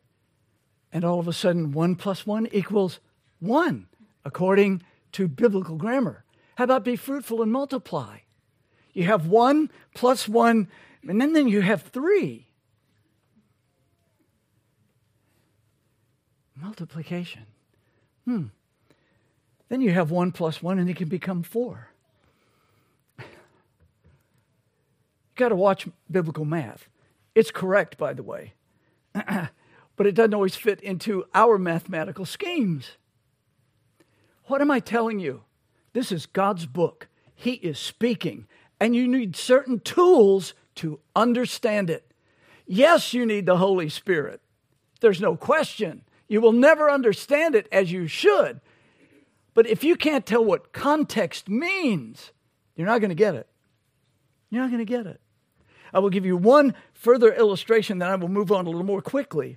[0.92, 3.00] and all of a sudden 1 plus 1 equals
[3.40, 3.86] 1,
[4.24, 4.82] according
[5.12, 6.24] to biblical grammar.
[6.56, 8.18] How about be fruitful and multiply?
[8.94, 10.68] You have 1 plus 1,
[11.06, 12.46] and then, then you have 3.
[16.56, 17.42] Multiplication.
[18.24, 18.46] Hmm.
[19.68, 21.90] Then you have one plus one and it can become four.
[23.18, 23.24] you
[25.36, 26.88] got to watch biblical math.
[27.34, 28.54] It's correct, by the way,
[29.14, 32.92] but it doesn't always fit into our mathematical schemes.
[34.44, 35.42] What am I telling you?
[35.92, 37.08] This is God's book.
[37.34, 38.46] He is speaking,
[38.80, 42.12] and you need certain tools to understand it.
[42.66, 44.40] Yes, you need the Holy Spirit.
[45.00, 46.02] There's no question.
[46.28, 48.60] You will never understand it as you should.
[49.54, 52.32] But if you can't tell what context means,
[52.74, 53.48] you're not going to get it.
[54.50, 55.20] You're not going to get it.
[55.96, 59.00] I will give you one further illustration, then I will move on a little more
[59.00, 59.56] quickly.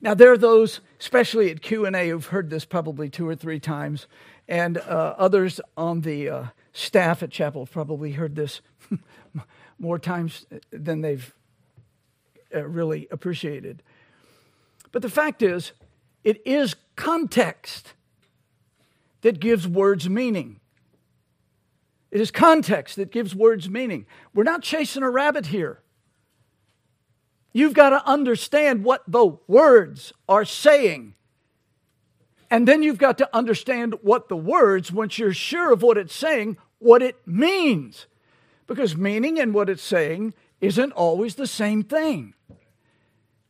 [0.00, 4.08] Now, there are those, especially at Q&A, who've heard this probably two or three times,
[4.48, 8.60] and uh, others on the uh, staff at Chapel have probably heard this
[9.78, 11.32] more times than they've
[12.52, 13.84] uh, really appreciated.
[14.90, 15.70] But the fact is,
[16.24, 17.92] it is context
[19.20, 20.58] that gives words meaning.
[22.10, 24.06] It is context that gives words meaning.
[24.34, 25.80] We're not chasing a rabbit here.
[27.52, 31.14] You've got to understand what the words are saying.
[32.50, 36.14] And then you've got to understand what the words, once you're sure of what it's
[36.14, 38.06] saying, what it means.
[38.66, 42.34] Because meaning and what it's saying isn't always the same thing.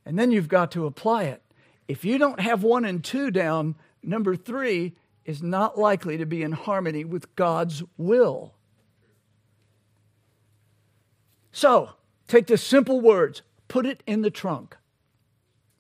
[0.05, 1.43] And then you've got to apply it.
[1.89, 4.95] If you don't have one and two down, number three
[5.27, 8.55] is not likely to be in harmony with God's will.
[11.53, 11.91] So,
[12.29, 14.77] take the simple words, put it in the trunk.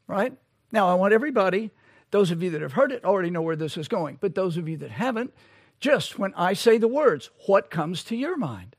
[0.06, 0.36] Right?
[0.72, 1.70] Now, I want everybody,
[2.10, 4.56] those of you that have heard it already know where this is going, but those
[4.56, 5.32] of you that haven't,
[5.78, 8.74] just when I say the words, what comes to your mind?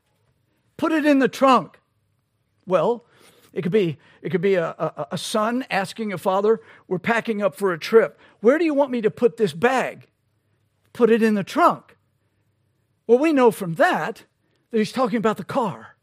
[0.76, 1.78] Put it in the trunk.
[2.66, 3.04] Well,
[3.52, 7.42] it could be, it could be a, a, a, son asking a father, We're packing
[7.42, 8.18] up for a trip.
[8.40, 10.06] Where do you want me to put this bag?
[10.98, 11.96] Put it in the trunk.
[13.06, 14.24] Well, we know from that
[14.72, 15.94] that he's talking about the car,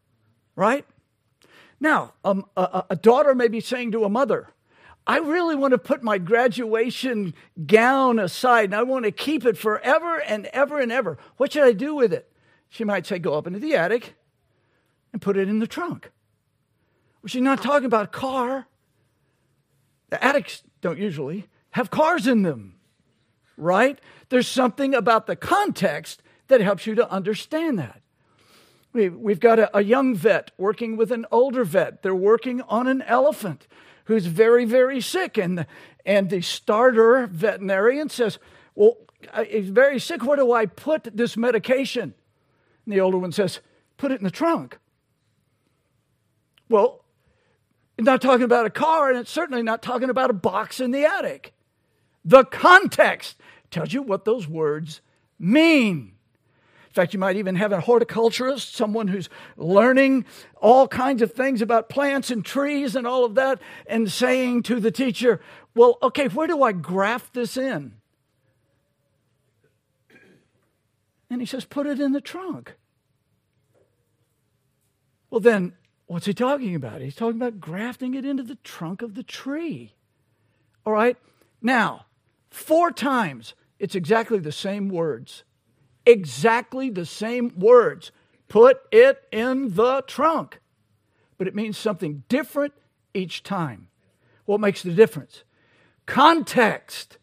[0.56, 0.86] right?
[1.82, 4.54] Now, um, a, a daughter may be saying to a mother,
[5.06, 7.34] I really want to put my graduation
[7.66, 11.18] gown aside and I want to keep it forever and ever and ever.
[11.36, 12.32] What should I do with it?
[12.70, 14.14] She might say, Go up into the attic
[15.12, 16.10] and put it in the trunk.
[17.22, 18.68] Well, she's not talking about car.
[20.10, 22.75] The attics don't usually have cars in them,
[23.58, 24.00] right?
[24.30, 28.02] There's something about the context that helps you to understand that.
[28.94, 32.02] We've got a, young vet working with an older vet.
[32.02, 33.68] They're working on an elephant
[34.06, 35.38] who's very, very sick.
[35.38, 35.68] And the,
[36.06, 38.40] and the starter veterinarian says,
[38.74, 38.96] Well,
[39.48, 40.24] he's very sick.
[40.24, 42.14] Where do I put this medication?
[42.86, 43.60] And the older one says,
[43.98, 44.78] Put it in the trunk.
[46.70, 47.04] Well,
[47.98, 50.92] it's not talking about a car, and it's certainly not talking about a box in
[50.92, 51.55] the attic.
[52.26, 53.38] The context
[53.72, 55.02] tells you what those words
[55.40, 56.14] mean.
[56.88, 61.62] In fact, you might even have a horticulturist, someone who's learning all kinds of things
[61.62, 65.42] about plants and trees and all of that, and saying to the teacher,
[65.76, 67.94] Well, okay, where do I graft this in?
[71.30, 72.76] And he says, Put it in the trunk.
[75.30, 75.74] Well, then
[76.08, 77.02] What's he talking about?
[77.02, 79.94] He's talking about grafting it into the trunk of the tree.
[80.86, 81.18] All right?
[81.62, 82.06] Now,
[82.56, 85.44] four times, it's exactly the same words.
[86.06, 88.12] Exactly the same words.
[88.48, 90.60] Put it in the trunk.
[91.38, 92.74] But it means something different
[93.14, 93.90] each time.
[94.46, 95.44] What makes the difference?
[96.06, 97.18] Context.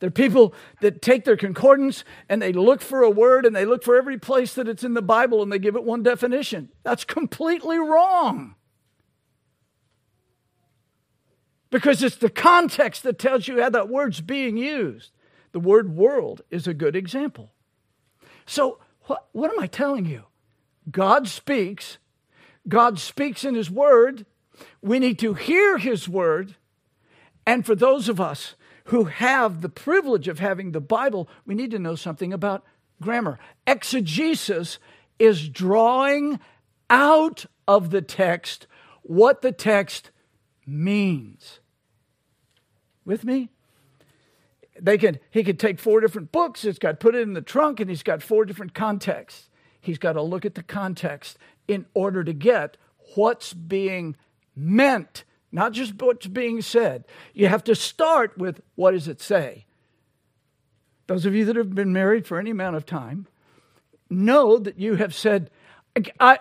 [0.00, 3.64] There are people that take their concordance and they look for a word and they
[3.64, 6.70] look for every place that it's in the Bible and they give it one definition.
[6.82, 8.54] That's completely wrong.
[11.70, 15.10] Because it's the context that tells you how that word's being used.
[15.52, 17.52] The word world is a good example.
[18.46, 20.24] So, what, what am I telling you?
[20.90, 21.98] God speaks.
[22.66, 24.26] God speaks in His Word.
[24.82, 26.56] We need to hear His Word.
[27.46, 28.54] And for those of us
[28.84, 32.64] who have the privilege of having the Bible, we need to know something about
[33.02, 33.38] grammar.
[33.66, 34.78] Exegesis
[35.18, 36.40] is drawing
[36.90, 38.66] out of the text
[39.02, 40.10] what the text
[40.68, 41.60] means.
[43.04, 43.50] With me?
[44.80, 47.80] They can, he could take four different books, it's got put it in the trunk,
[47.80, 49.48] and he's got four different contexts.
[49.80, 52.76] He's got to look at the context in order to get
[53.14, 54.16] what's being
[54.54, 57.04] meant not just what's being said.
[57.32, 59.64] You have to start with what does it say?
[61.06, 63.26] Those of you that have been married for any amount of time
[64.10, 65.50] know that you have said,
[65.96, 66.38] I, I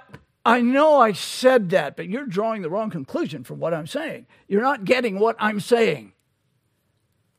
[0.61, 4.27] know I said that, but you're drawing the wrong conclusion from what I'm saying.
[4.47, 6.13] You're not getting what I'm saying.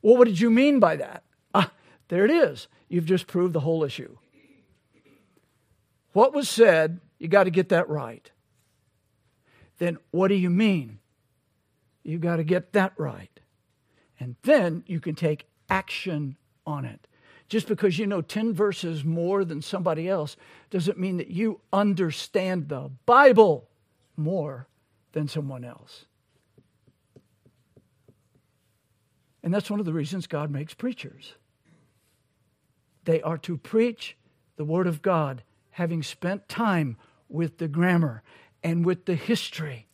[0.01, 1.23] Well, what did you mean by that?
[1.53, 1.71] Ah,
[2.09, 2.67] there it is.
[2.87, 4.17] You've just proved the whole issue.
[6.13, 8.29] What was said, you got to get that right.
[9.79, 10.99] Then what do you mean?
[12.03, 13.39] You got to get that right.
[14.19, 17.07] And then you can take action on it.
[17.49, 20.37] Just because you know 10 verses more than somebody else
[20.69, 23.67] doesn't mean that you understand the Bible
[24.15, 24.67] more
[25.13, 26.05] than someone else.
[29.41, 31.33] And that's one of the reasons God makes preachers.
[33.05, 34.15] They are to preach
[34.57, 35.41] the Word of God,
[35.71, 36.97] having spent time
[37.29, 38.21] with the grammar
[38.61, 39.87] and with the history,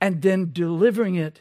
[0.00, 1.40] and then delivering it,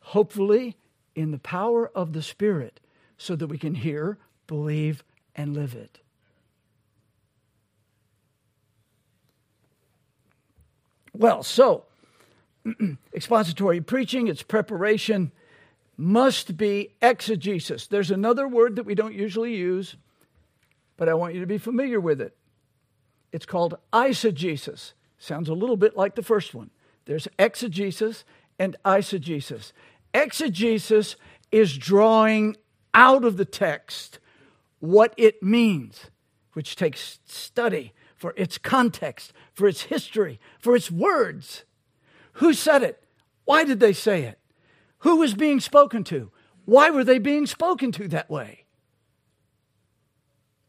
[0.00, 0.76] hopefully,
[1.14, 2.80] in the power of the Spirit
[3.18, 4.16] so that we can hear,
[4.46, 5.04] believe,
[5.34, 6.00] and live it.
[11.12, 11.84] Well, so
[13.14, 15.32] expository preaching, its preparation
[15.96, 17.88] must be exegesis.
[17.88, 19.96] There's another word that we don't usually use,
[20.96, 22.36] but I want you to be familiar with it.
[23.32, 24.92] It's called eisegesis.
[25.18, 26.70] Sounds a little bit like the first one.
[27.06, 28.24] There's exegesis
[28.60, 29.72] and eisegesis.
[30.14, 31.16] Exegesis
[31.50, 32.56] is drawing
[32.98, 34.18] out of the text
[34.80, 36.06] what it means,
[36.54, 41.64] which takes study for its context, for its history, for its words.
[42.34, 43.00] Who said it?
[43.44, 44.40] Why did they say it?
[44.98, 46.32] Who was being spoken to?
[46.64, 48.64] Why were they being spoken to that way?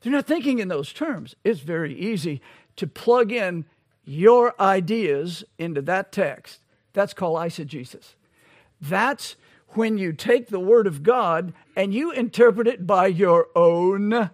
[0.02, 1.36] They're not thinking in those terms.
[1.44, 2.42] It's very easy
[2.76, 3.66] to plug in
[4.06, 6.62] your ideas into that text.
[6.94, 8.14] That's called eisegesis.
[8.80, 9.36] That's
[9.72, 14.30] when you take the Word of God and you interpret it by your own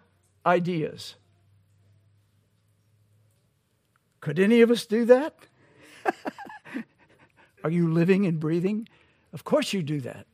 [0.46, 1.16] ideas.
[4.22, 5.36] Could any of us do that?
[7.64, 8.88] Are you living and breathing?
[9.34, 10.26] Of course you do that.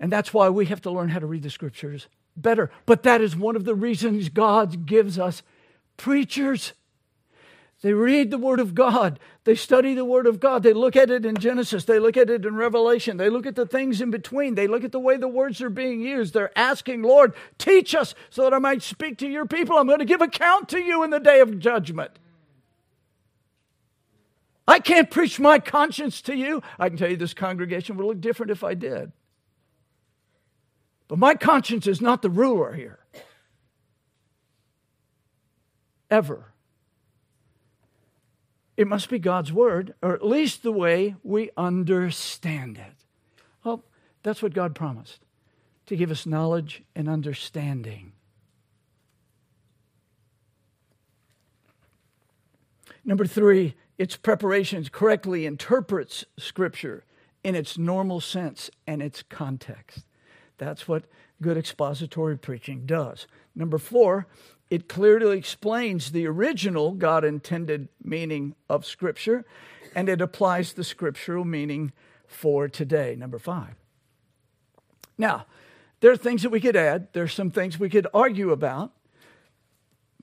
[0.00, 2.70] And that's why we have to learn how to read the scriptures better.
[2.86, 5.42] But that is one of the reasons God gives us
[5.96, 6.72] preachers.
[7.84, 9.20] They read the Word of God.
[9.44, 10.62] They study the Word of God.
[10.62, 11.84] They look at it in Genesis.
[11.84, 13.18] They look at it in Revelation.
[13.18, 14.54] They look at the things in between.
[14.54, 16.32] They look at the way the words are being used.
[16.32, 19.76] They're asking, Lord, teach us so that I might speak to your people.
[19.76, 22.12] I'm going to give account to you in the day of judgment.
[24.66, 26.62] I can't preach my conscience to you.
[26.78, 29.12] I can tell you this congregation would look different if I did.
[31.06, 33.00] But my conscience is not the ruler here.
[36.10, 36.53] Ever.
[38.76, 43.04] It must be God's word, or at least the way we understand it.
[43.64, 43.84] Well,
[44.22, 45.20] that's what God promised
[45.86, 48.12] to give us knowledge and understanding.
[53.04, 57.04] Number three, its preparations correctly interprets Scripture
[57.44, 60.06] in its normal sense and its context.
[60.56, 61.04] That's what
[61.42, 63.26] good expository preaching does.
[63.54, 64.26] Number four,
[64.70, 69.44] it clearly explains the original God intended meaning of Scripture,
[69.94, 71.92] and it applies the scriptural meaning
[72.26, 73.14] for today.
[73.16, 73.74] Number five.
[75.16, 75.46] Now,
[76.00, 78.92] there are things that we could add, there's some things we could argue about.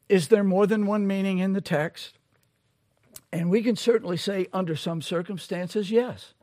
[0.09, 2.17] Is there more than one meaning in the text?
[3.31, 6.33] And we can certainly say, under some circumstances, yes.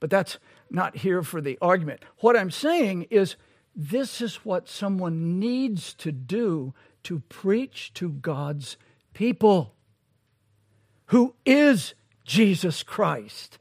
[0.00, 2.04] But that's not here for the argument.
[2.18, 3.36] What I'm saying is,
[3.74, 8.76] this is what someone needs to do to preach to God's
[9.14, 9.74] people,
[11.06, 11.94] who is
[12.24, 13.58] Jesus Christ.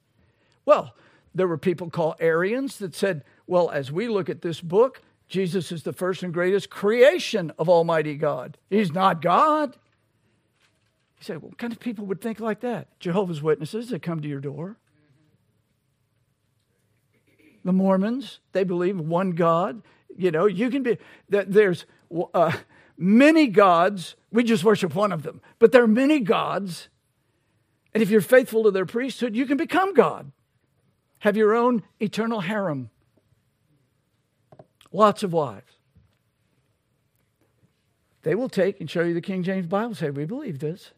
[0.65, 0.93] Well,
[1.33, 5.71] there were people called Arians that said, well, as we look at this book, Jesus
[5.71, 8.57] is the first and greatest creation of Almighty God.
[8.69, 9.77] He's not God.
[11.17, 12.99] You say, what kind of people would think like that?
[12.99, 14.77] Jehovah's Witnesses that come to your door.
[17.63, 19.83] The Mormons, they believe one God.
[20.17, 20.97] You know, you can be,
[21.29, 21.85] there's
[22.33, 22.51] uh,
[22.97, 24.15] many gods.
[24.31, 26.89] We just worship one of them, but there are many gods.
[27.93, 30.31] And if you're faithful to their priesthood, you can become God.
[31.19, 32.89] Have your own eternal harem.
[34.91, 35.73] Lots of wives.
[38.23, 40.91] They will take and show you the King James Bible say, We believe this.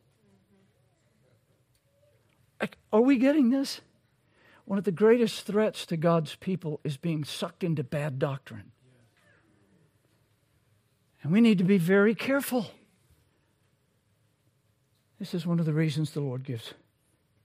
[2.59, 3.81] Like, Are we getting this?
[4.65, 8.72] One of the greatest threats to God's people is being sucked into bad doctrine.
[11.23, 12.67] And we need to be very careful.
[15.19, 16.73] This is one of the reasons the Lord gives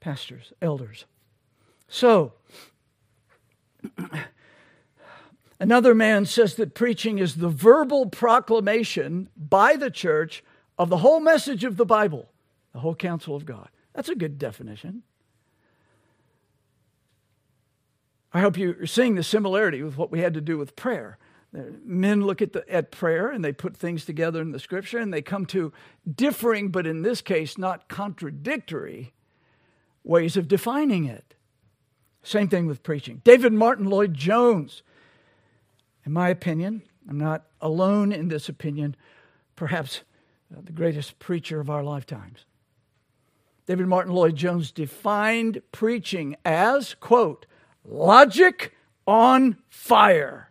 [0.01, 1.05] pastors, elders.
[1.87, 2.33] So,
[5.59, 10.43] another man says that preaching is the verbal proclamation by the church
[10.77, 12.29] of the whole message of the Bible,
[12.73, 13.69] the whole counsel of God.
[13.93, 15.03] That's a good definition.
[18.33, 21.17] I hope you're seeing the similarity with what we had to do with prayer.
[21.51, 25.11] Men look at, the, at prayer and they put things together in the scripture and
[25.13, 25.73] they come to
[26.09, 29.13] differing, but in this case, not contradictory
[30.03, 31.33] ways of defining it.
[32.21, 33.21] Same thing with preaching.
[33.23, 34.83] David Martyn Lloyd Jones,
[36.05, 38.95] in my opinion, I'm not alone in this opinion,
[39.55, 40.01] perhaps
[40.55, 42.45] uh, the greatest preacher of our lifetimes.
[43.65, 47.45] David Martyn Lloyd Jones defined preaching as, quote,
[47.85, 48.75] logic
[49.07, 50.48] on fire,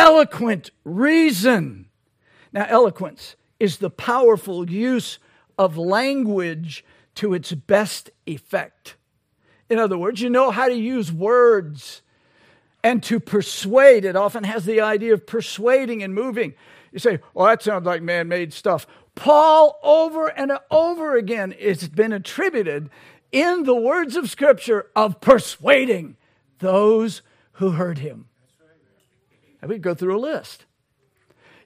[0.00, 1.86] eloquent reason.
[2.52, 5.18] Now, eloquence is the powerful use
[5.58, 6.84] of language
[7.16, 8.96] to its best effect.
[9.68, 12.00] In other words, you know how to use words
[12.82, 14.06] and to persuade.
[14.06, 16.54] It often has the idea of persuading and moving.
[16.92, 18.86] You say, well, that sounds like man made stuff.
[19.14, 22.88] Paul, over and over again, it's been attributed
[23.32, 26.16] in the words of Scripture of persuading
[26.58, 27.20] those
[27.52, 28.29] who heard him.
[29.60, 30.64] And we go through a list.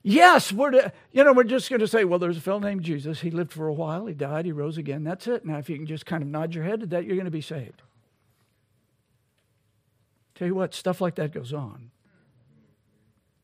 [0.03, 2.83] Yes, we're to, you know we're just going to say, well, there's a fellow named
[2.83, 3.21] Jesus.
[3.21, 4.07] He lived for a while.
[4.07, 4.45] He died.
[4.45, 5.03] He rose again.
[5.03, 5.47] That's it.
[5.47, 7.31] Now, if you can just kind of nod your head to that, you're going to
[7.31, 7.81] be saved.
[10.35, 11.91] Tell you what, stuff like that goes on.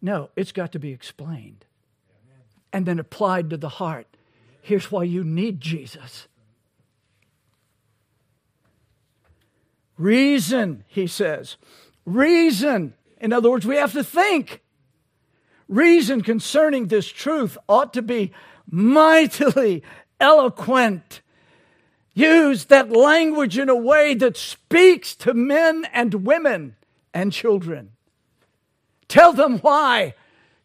[0.02, 1.64] No, it's got to be explained
[2.72, 4.06] and then applied to the heart.
[4.62, 6.26] Here's why you need Jesus.
[9.98, 11.56] Reason, he says.
[12.04, 12.94] Reason.
[13.20, 14.62] In other words, we have to think
[15.68, 18.32] reason concerning this truth ought to be
[18.70, 19.82] mightily
[20.18, 21.20] eloquent.
[22.14, 26.76] Use that language in a way that speaks to men and women
[27.14, 27.92] and children.
[29.08, 30.14] Tell them why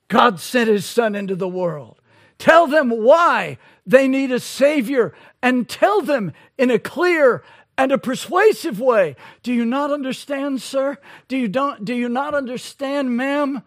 [0.07, 1.99] God sent his son into the world.
[2.37, 7.43] Tell them why they need a savior and tell them in a clear
[7.78, 9.15] and a persuasive way.
[9.43, 10.97] Do you not understand, sir?
[11.28, 13.63] Do you, don't, do you not understand, ma'am?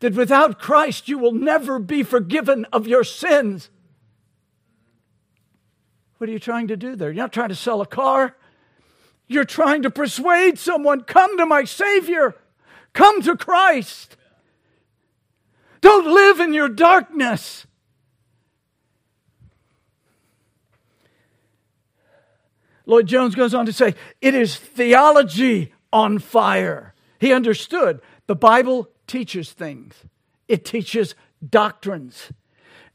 [0.00, 3.70] that without Christ you will never be forgiven of your sins.
[6.18, 7.08] What are you trying to do there?
[7.08, 8.36] You're not trying to sell a car.
[9.28, 12.36] You're trying to persuade someone come to my Savior,
[12.92, 14.16] come to Christ.
[15.80, 17.65] Don't live in your darkness.
[22.86, 26.94] Lloyd Jones goes on to say, it is theology on fire.
[27.18, 29.94] He understood the Bible teaches things,
[30.48, 31.14] it teaches
[31.46, 32.32] doctrines.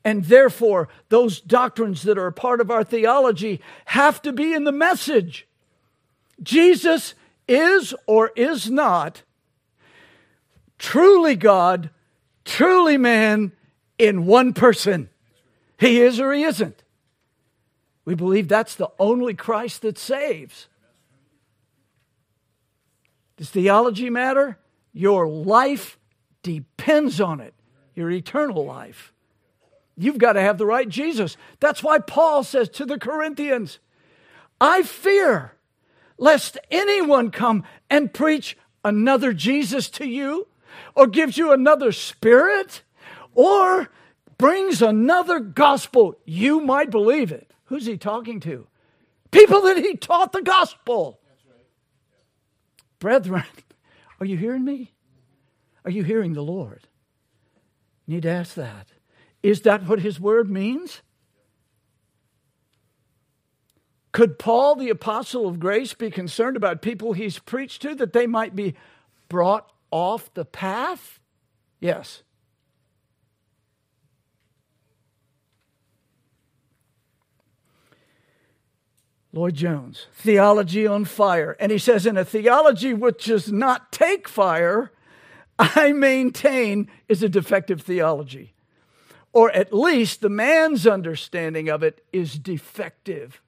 [0.04, 4.64] And therefore, those doctrines that are a part of our theology have to be in
[4.64, 5.48] the message.
[6.42, 7.14] Jesus
[7.48, 9.22] is or is not
[10.80, 11.92] truly God,
[12.44, 13.52] truly man
[14.00, 15.10] in one person.
[15.78, 16.84] He is or he isn't.
[18.06, 20.68] We believe that's the only Christ that saves.
[23.38, 24.58] Does theology matter?
[24.94, 25.98] Your life
[26.44, 27.54] depends on it,
[27.96, 29.14] your eternal life.
[29.98, 31.38] You've got to have the right Jesus.
[31.60, 33.80] That's why Paul says to the Corinthians,
[34.60, 35.54] I fear
[36.18, 40.48] lest anyone come and preach another Jesus to you,
[40.96, 42.82] or gives you another spirit,
[43.34, 43.90] or
[44.38, 46.18] brings another gospel.
[46.26, 47.51] You might believe it.
[47.72, 48.68] Who's he talking to?
[49.32, 51.22] People that he taught the gospel.
[53.00, 53.46] Brethren,
[54.20, 54.92] are you hearing me?
[55.86, 56.90] Are you hearing the Lord?
[58.08, 58.88] Need to ask that.
[59.42, 61.02] Is that what his word means?
[64.12, 68.28] Could Paul, the apostle of grace, be concerned about people he's preached to that they
[68.28, 68.76] might be
[69.30, 71.22] brought off the path?
[71.80, 72.24] Yes.
[79.34, 81.56] Lloyd Jones, Theology on Fire.
[81.60, 84.92] And he says, in a theology which does not take fire,
[85.58, 88.54] I maintain is a defective theology.
[89.34, 93.42] Or at least the man's understanding of it is defective.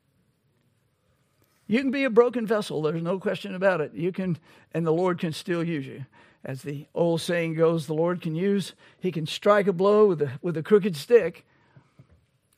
[1.68, 3.94] You can be a broken vessel, there's no question about it.
[3.94, 4.38] You can,
[4.74, 6.06] and the Lord can still use you.
[6.46, 10.22] As the old saying goes, the Lord can use, he can strike a blow with
[10.22, 11.46] a, with a crooked stick.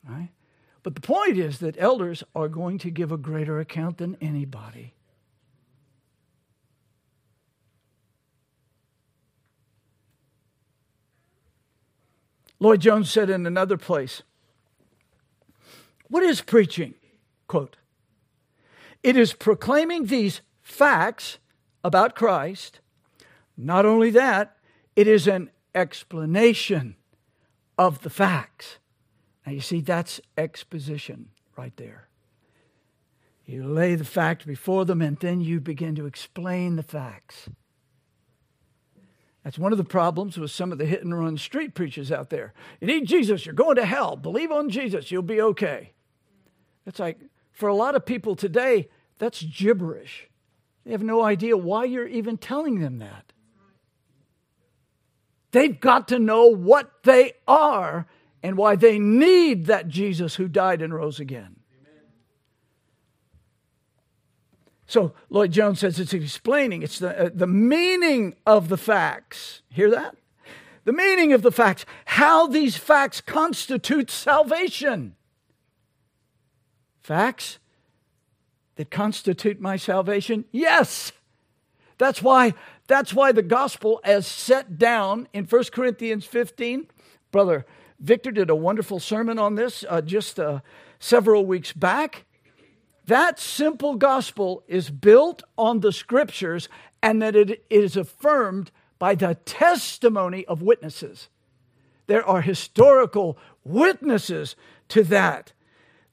[0.08, 0.30] Right?
[0.86, 4.94] But the point is that elders are going to give a greater account than anybody.
[12.60, 14.22] Lloyd Jones said in another place,
[16.06, 16.94] What is preaching?
[17.48, 17.78] Quote,
[19.02, 21.38] it is proclaiming these facts
[21.82, 22.78] about Christ.
[23.56, 24.56] Not only that,
[24.94, 26.94] it is an explanation
[27.76, 28.78] of the facts.
[29.46, 32.08] Now, you see, that's exposition right there.
[33.46, 37.48] You lay the fact before them, and then you begin to explain the facts.
[39.44, 42.30] That's one of the problems with some of the hit and run street preachers out
[42.30, 42.52] there.
[42.80, 44.16] You need Jesus, you're going to hell.
[44.16, 45.92] Believe on Jesus, you'll be okay.
[46.84, 47.20] It's like,
[47.52, 48.88] for a lot of people today,
[49.18, 50.28] that's gibberish.
[50.84, 53.32] They have no idea why you're even telling them that.
[55.52, 58.08] They've got to know what they are
[58.46, 61.56] and why they need that Jesus who died and rose again.
[64.86, 69.62] So Lloyd Jones says it's explaining, it's the, uh, the meaning of the facts.
[69.68, 70.16] Hear that?
[70.84, 75.16] The meaning of the facts, how these facts constitute salvation.
[77.00, 77.58] Facts
[78.76, 80.44] that constitute my salvation?
[80.52, 81.10] Yes.
[81.98, 82.54] That's why
[82.86, 86.86] that's why the gospel as set down in 1 Corinthians 15,
[87.32, 87.66] brother
[87.98, 90.60] Victor did a wonderful sermon on this uh, just uh,
[90.98, 92.24] several weeks back.
[93.06, 96.68] That simple gospel is built on the scriptures
[97.02, 101.28] and that it is affirmed by the testimony of witnesses.
[102.06, 104.56] There are historical witnesses
[104.88, 105.52] to that.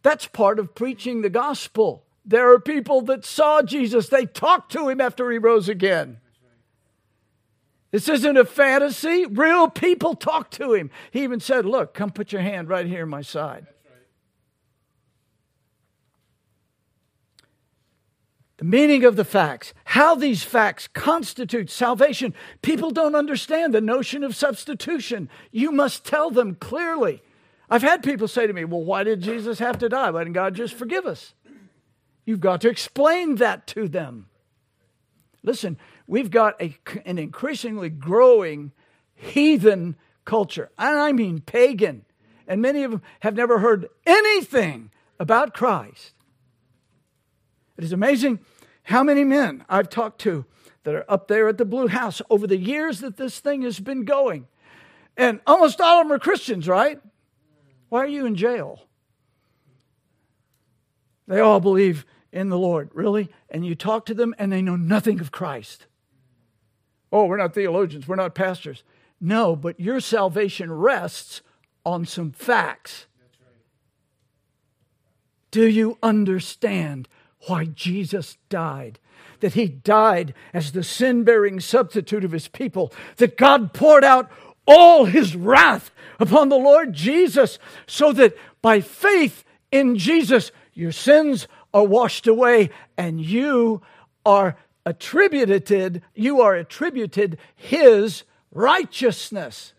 [0.01, 2.05] That's part of preaching the gospel.
[2.25, 6.19] There are people that saw Jesus, they talked to him after he rose again.
[7.93, 9.27] This isn't a fantasy.
[9.27, 10.89] Real people talked to him.
[11.11, 13.67] He even said, Look, come put your hand right here on my side.
[18.57, 22.33] the meaning of the facts, how these facts constitute salvation.
[22.61, 25.29] People don't understand the notion of substitution.
[25.51, 27.21] You must tell them clearly.
[27.69, 30.09] I've had people say to me, Well, why did Jesus have to die?
[30.09, 31.35] Why didn't God just forgive us?
[32.25, 34.29] You've got to explain that to them.
[35.43, 35.77] Listen,
[36.07, 38.71] we've got a, an increasingly growing
[39.15, 39.95] heathen
[40.25, 42.05] culture, and I mean pagan.
[42.47, 46.13] And many of them have never heard anything about Christ.
[47.77, 48.39] It is amazing
[48.83, 50.45] how many men I've talked to
[50.83, 53.79] that are up there at the Blue House over the years that this thing has
[53.79, 54.47] been going.
[55.15, 56.99] And almost all of them are Christians, right?
[57.89, 58.87] Why are you in jail?
[61.27, 63.29] They all believe in the Lord, really?
[63.49, 65.87] And you talk to them and they know nothing of Christ.
[67.13, 68.83] Oh, we're not theologians, we're not pastors.
[69.21, 71.41] No, but your salvation rests
[71.85, 73.05] on some facts.
[75.51, 77.07] Do you understand
[77.47, 78.99] why Jesus died.
[79.39, 82.93] That he died as the sin bearing substitute of his people.
[83.17, 84.31] That God poured out
[84.65, 91.47] all his wrath upon the Lord Jesus so that by faith in Jesus, your sins
[91.73, 93.81] are washed away and you
[94.25, 94.55] are
[94.85, 99.73] attributed, you are attributed his righteousness.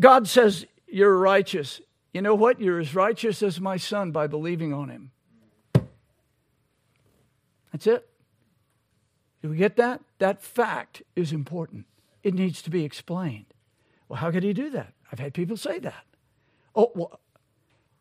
[0.00, 1.80] God says, You're righteous.
[2.12, 2.60] You know what?
[2.60, 5.10] You're as righteous as my son by believing on him.
[7.72, 8.08] That's it.
[9.42, 10.00] Do we get that?
[10.18, 11.86] That fact is important.
[12.22, 13.46] It needs to be explained.
[14.08, 14.92] Well, how could he do that?
[15.10, 16.04] I've had people say that.
[16.74, 17.20] Oh, well,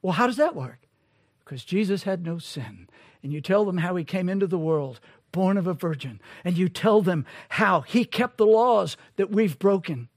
[0.02, 0.83] well how does that work?
[1.44, 2.88] Because Jesus had no sin.
[3.22, 5.00] And you tell them how he came into the world,
[5.32, 6.20] born of a virgin.
[6.44, 10.10] And you tell them how he kept the laws that we've broken.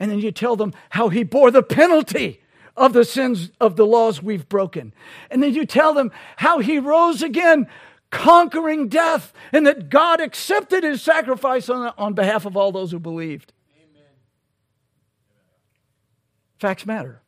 [0.00, 2.40] And then you tell them how he bore the penalty
[2.76, 4.92] of the sins of the laws we've broken.
[5.30, 7.68] And then you tell them how he rose again
[8.14, 13.00] conquering death, and that God accepted his sacrifice on, on behalf of all those who
[13.00, 13.52] believed.
[13.76, 14.08] Amen.
[16.60, 17.23] Facts matter.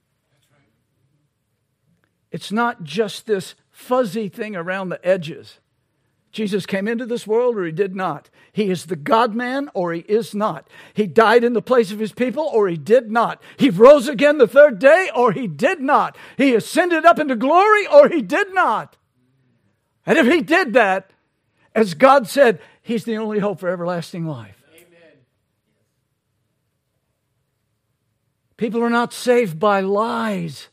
[2.36, 5.58] It's not just this fuzzy thing around the edges.
[6.30, 8.28] Jesus came into this world or he did not.
[8.52, 10.68] He is the God man or he is not.
[10.92, 13.40] He died in the place of his people or he did not.
[13.56, 16.14] He rose again the third day or he did not.
[16.36, 18.98] He ascended up into glory or he did not.
[20.04, 21.12] And if he did that,
[21.74, 24.62] as God said, he's the only hope for everlasting life.
[24.74, 25.12] Amen.
[28.58, 30.68] People are not saved by lies,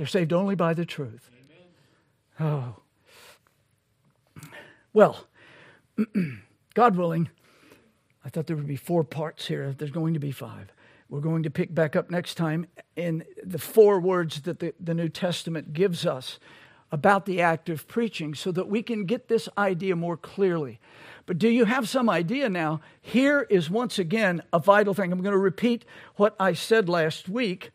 [0.00, 1.28] they're saved only by the truth.
[2.40, 2.74] Amen.
[4.40, 4.42] Oh.
[4.94, 5.26] Well,
[6.74, 7.28] God willing,
[8.24, 9.74] I thought there would be four parts here.
[9.76, 10.72] There's going to be five.
[11.10, 12.66] We're going to pick back up next time
[12.96, 16.38] in the four words that the, the New Testament gives us
[16.90, 20.80] about the act of preaching so that we can get this idea more clearly.
[21.26, 22.80] But do you have some idea now?
[23.02, 25.12] Here is once again a vital thing.
[25.12, 25.84] I'm going to repeat
[26.16, 27.70] what I said last week.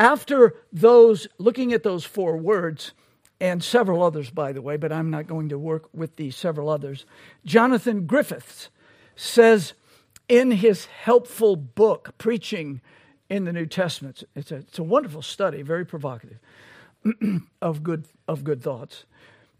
[0.00, 2.92] After those, looking at those four words,
[3.38, 6.70] and several others, by the way, but I'm not going to work with these several
[6.70, 7.04] others,
[7.44, 8.70] Jonathan Griffiths
[9.14, 9.74] says
[10.26, 12.80] in his helpful book, Preaching
[13.28, 16.38] in the New Testament, it's a, it's a wonderful study, very provocative.
[17.62, 19.04] of good of good thoughts.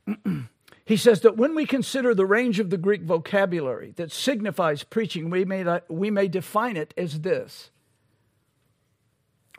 [0.87, 5.29] he says that when we consider the range of the Greek vocabulary that signifies preaching,
[5.29, 7.71] we may, we may define it as this.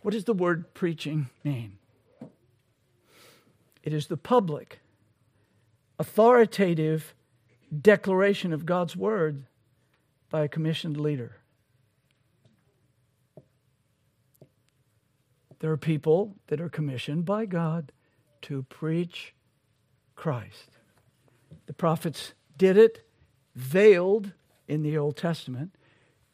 [0.02, 1.78] What does the word preaching mean?
[3.84, 4.80] It is the public,
[6.00, 7.14] authoritative
[7.82, 9.46] declaration of God's word
[10.30, 11.38] by a commissioned leader.
[15.60, 17.92] There are people that are commissioned by God
[18.44, 19.36] to preach
[20.16, 20.72] Christ.
[21.68, 23.08] The prophets did it
[23.56, 24.34] veiled
[24.68, 25.76] in the Old Testament.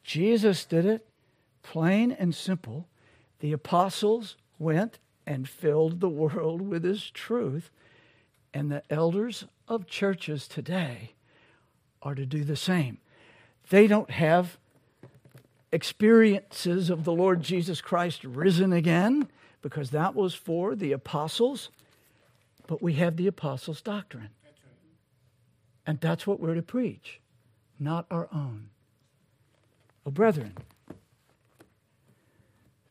[0.02, 1.06] Jesus did it
[1.62, 2.88] plain and simple.
[3.40, 7.70] The apostles went and filled the world with his truth.
[8.54, 11.12] And the elders of churches today
[12.02, 12.98] are to do the same.
[13.68, 14.56] They don't have
[15.70, 19.28] experiences of the Lord Jesus Christ risen again,
[19.60, 21.68] because that was for the apostles,
[22.66, 24.30] but we have the apostles' doctrine.
[25.86, 27.20] And that's what we're to preach,
[27.78, 28.70] not our own.
[30.06, 30.56] Oh, brethren,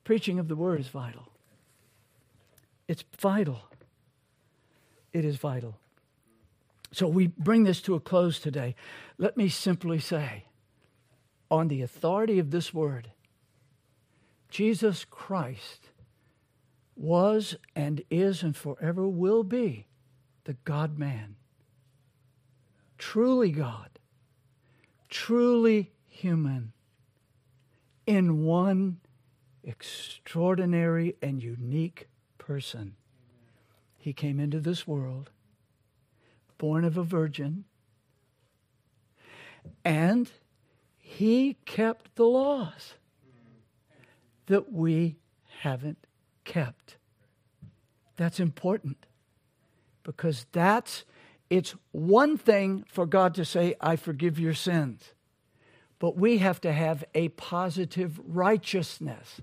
[0.08, 1.28] preaching of the word is vital.
[2.88, 3.60] It's vital.
[5.12, 5.76] It is vital.
[6.94, 8.74] So we bring this to a close today.
[9.18, 10.46] Let me simply say,
[11.52, 13.12] on the authority of this word,
[14.50, 15.90] Jesus Christ
[16.96, 19.88] was and is and forever will be
[20.46, 21.36] the God man.
[22.98, 23.90] Truly God,
[25.10, 26.72] truly human,
[28.06, 29.02] in one
[29.68, 32.08] extraordinary and unique
[32.38, 32.96] person.
[33.98, 35.30] He came into this world,
[36.58, 37.66] born of a virgin,
[39.84, 40.32] and
[40.98, 42.94] he kept the laws
[44.46, 45.18] that we
[45.60, 46.08] haven't
[46.46, 46.96] kept.
[48.16, 49.06] That's important
[50.04, 51.04] because that's
[51.50, 55.14] it's one thing for God to say, I forgive your sins.
[56.00, 59.42] But we have to have a positive righteousness.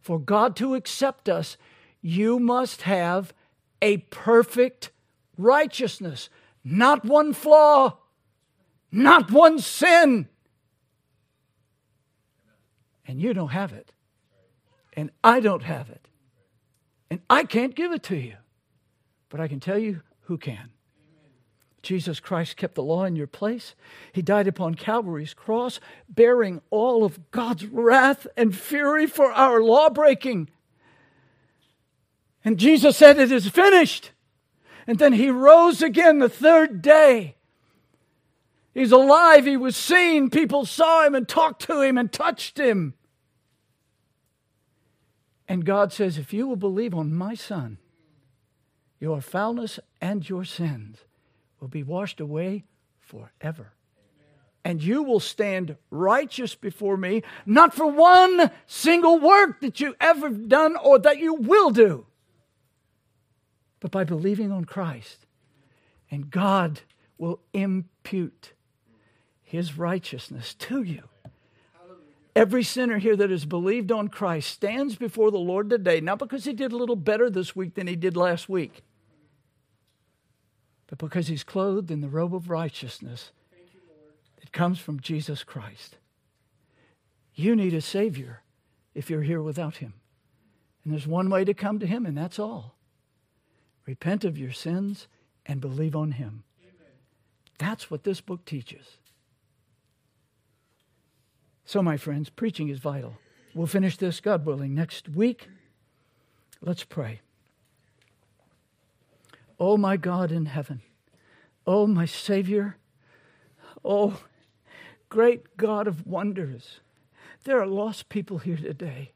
[0.00, 1.56] For God to accept us,
[2.00, 3.34] you must have
[3.82, 4.90] a perfect
[5.36, 6.28] righteousness,
[6.64, 7.98] not one flaw,
[8.90, 10.28] not one sin.
[13.06, 13.92] And you don't have it.
[14.94, 16.08] And I don't have it.
[17.10, 18.36] And I can't give it to you.
[19.28, 20.70] But I can tell you who can.
[21.82, 23.74] Jesus Christ kept the law in your place.
[24.12, 29.88] He died upon Calvary's cross, bearing all of God's wrath and fury for our law
[29.88, 30.50] breaking.
[32.44, 34.10] And Jesus said, It is finished.
[34.86, 37.36] And then he rose again the third day.
[38.74, 39.46] He's alive.
[39.46, 40.30] He was seen.
[40.30, 42.94] People saw him and talked to him and touched him.
[45.48, 47.78] And God says, If you will believe on my Son,
[49.00, 50.98] your foulness and your sins
[51.60, 52.64] will be washed away
[52.98, 53.72] forever.
[54.64, 60.28] And you will stand righteous before me, not for one single work that you ever
[60.28, 62.06] done or that you will do,
[63.80, 65.26] but by believing on Christ.
[66.10, 66.80] And God
[67.16, 68.52] will impute
[69.42, 71.04] his righteousness to you.
[72.36, 76.44] Every sinner here that has believed on Christ stands before the Lord today, not because
[76.44, 78.82] he did a little better this week than he did last week,
[80.90, 83.30] but because he's clothed in the robe of righteousness
[84.40, 85.96] that comes from Jesus Christ.
[87.34, 88.42] You need a Savior
[88.92, 89.94] if you're here without him.
[90.82, 92.74] And there's one way to come to him, and that's all.
[93.86, 95.06] Repent of your sins
[95.46, 96.42] and believe on him.
[96.60, 96.92] Amen.
[97.58, 98.98] That's what this book teaches.
[101.64, 103.14] So, my friends, preaching is vital.
[103.54, 105.48] We'll finish this, God willing, next week.
[106.60, 107.20] Let's pray.
[109.60, 110.80] Oh, my God in heaven.
[111.66, 112.78] Oh, my Savior.
[113.84, 114.18] Oh,
[115.10, 116.80] great God of wonders.
[117.44, 119.12] There are lost people here today.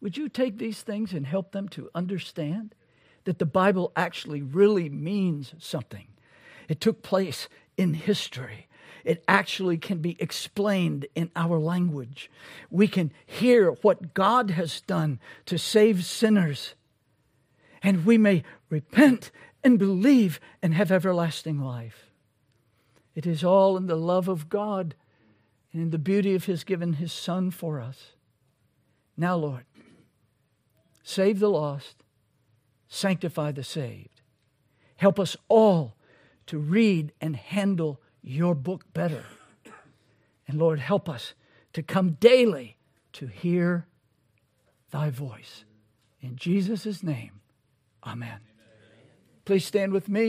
[0.00, 2.76] Would you take these things and help them to understand
[3.24, 6.06] that the Bible actually really means something?
[6.68, 8.68] It took place in history.
[9.04, 12.30] It actually can be explained in our language.
[12.70, 16.74] We can hear what God has done to save sinners.
[17.82, 19.30] And we may repent
[19.62, 22.10] and believe and have everlasting life.
[23.14, 24.94] It is all in the love of God
[25.72, 28.12] and in the beauty of His giving His Son for us.
[29.16, 29.64] Now, Lord,
[31.02, 32.04] save the lost,
[32.86, 34.22] sanctify the saved.
[34.96, 35.96] Help us all
[36.46, 39.24] to read and handle your book better.
[40.46, 41.34] And Lord, help us
[41.72, 42.76] to come daily
[43.14, 43.86] to hear
[44.90, 45.64] thy voice.
[46.20, 47.40] In Jesus' name,
[48.06, 48.47] amen.
[49.48, 50.16] Please stand with me.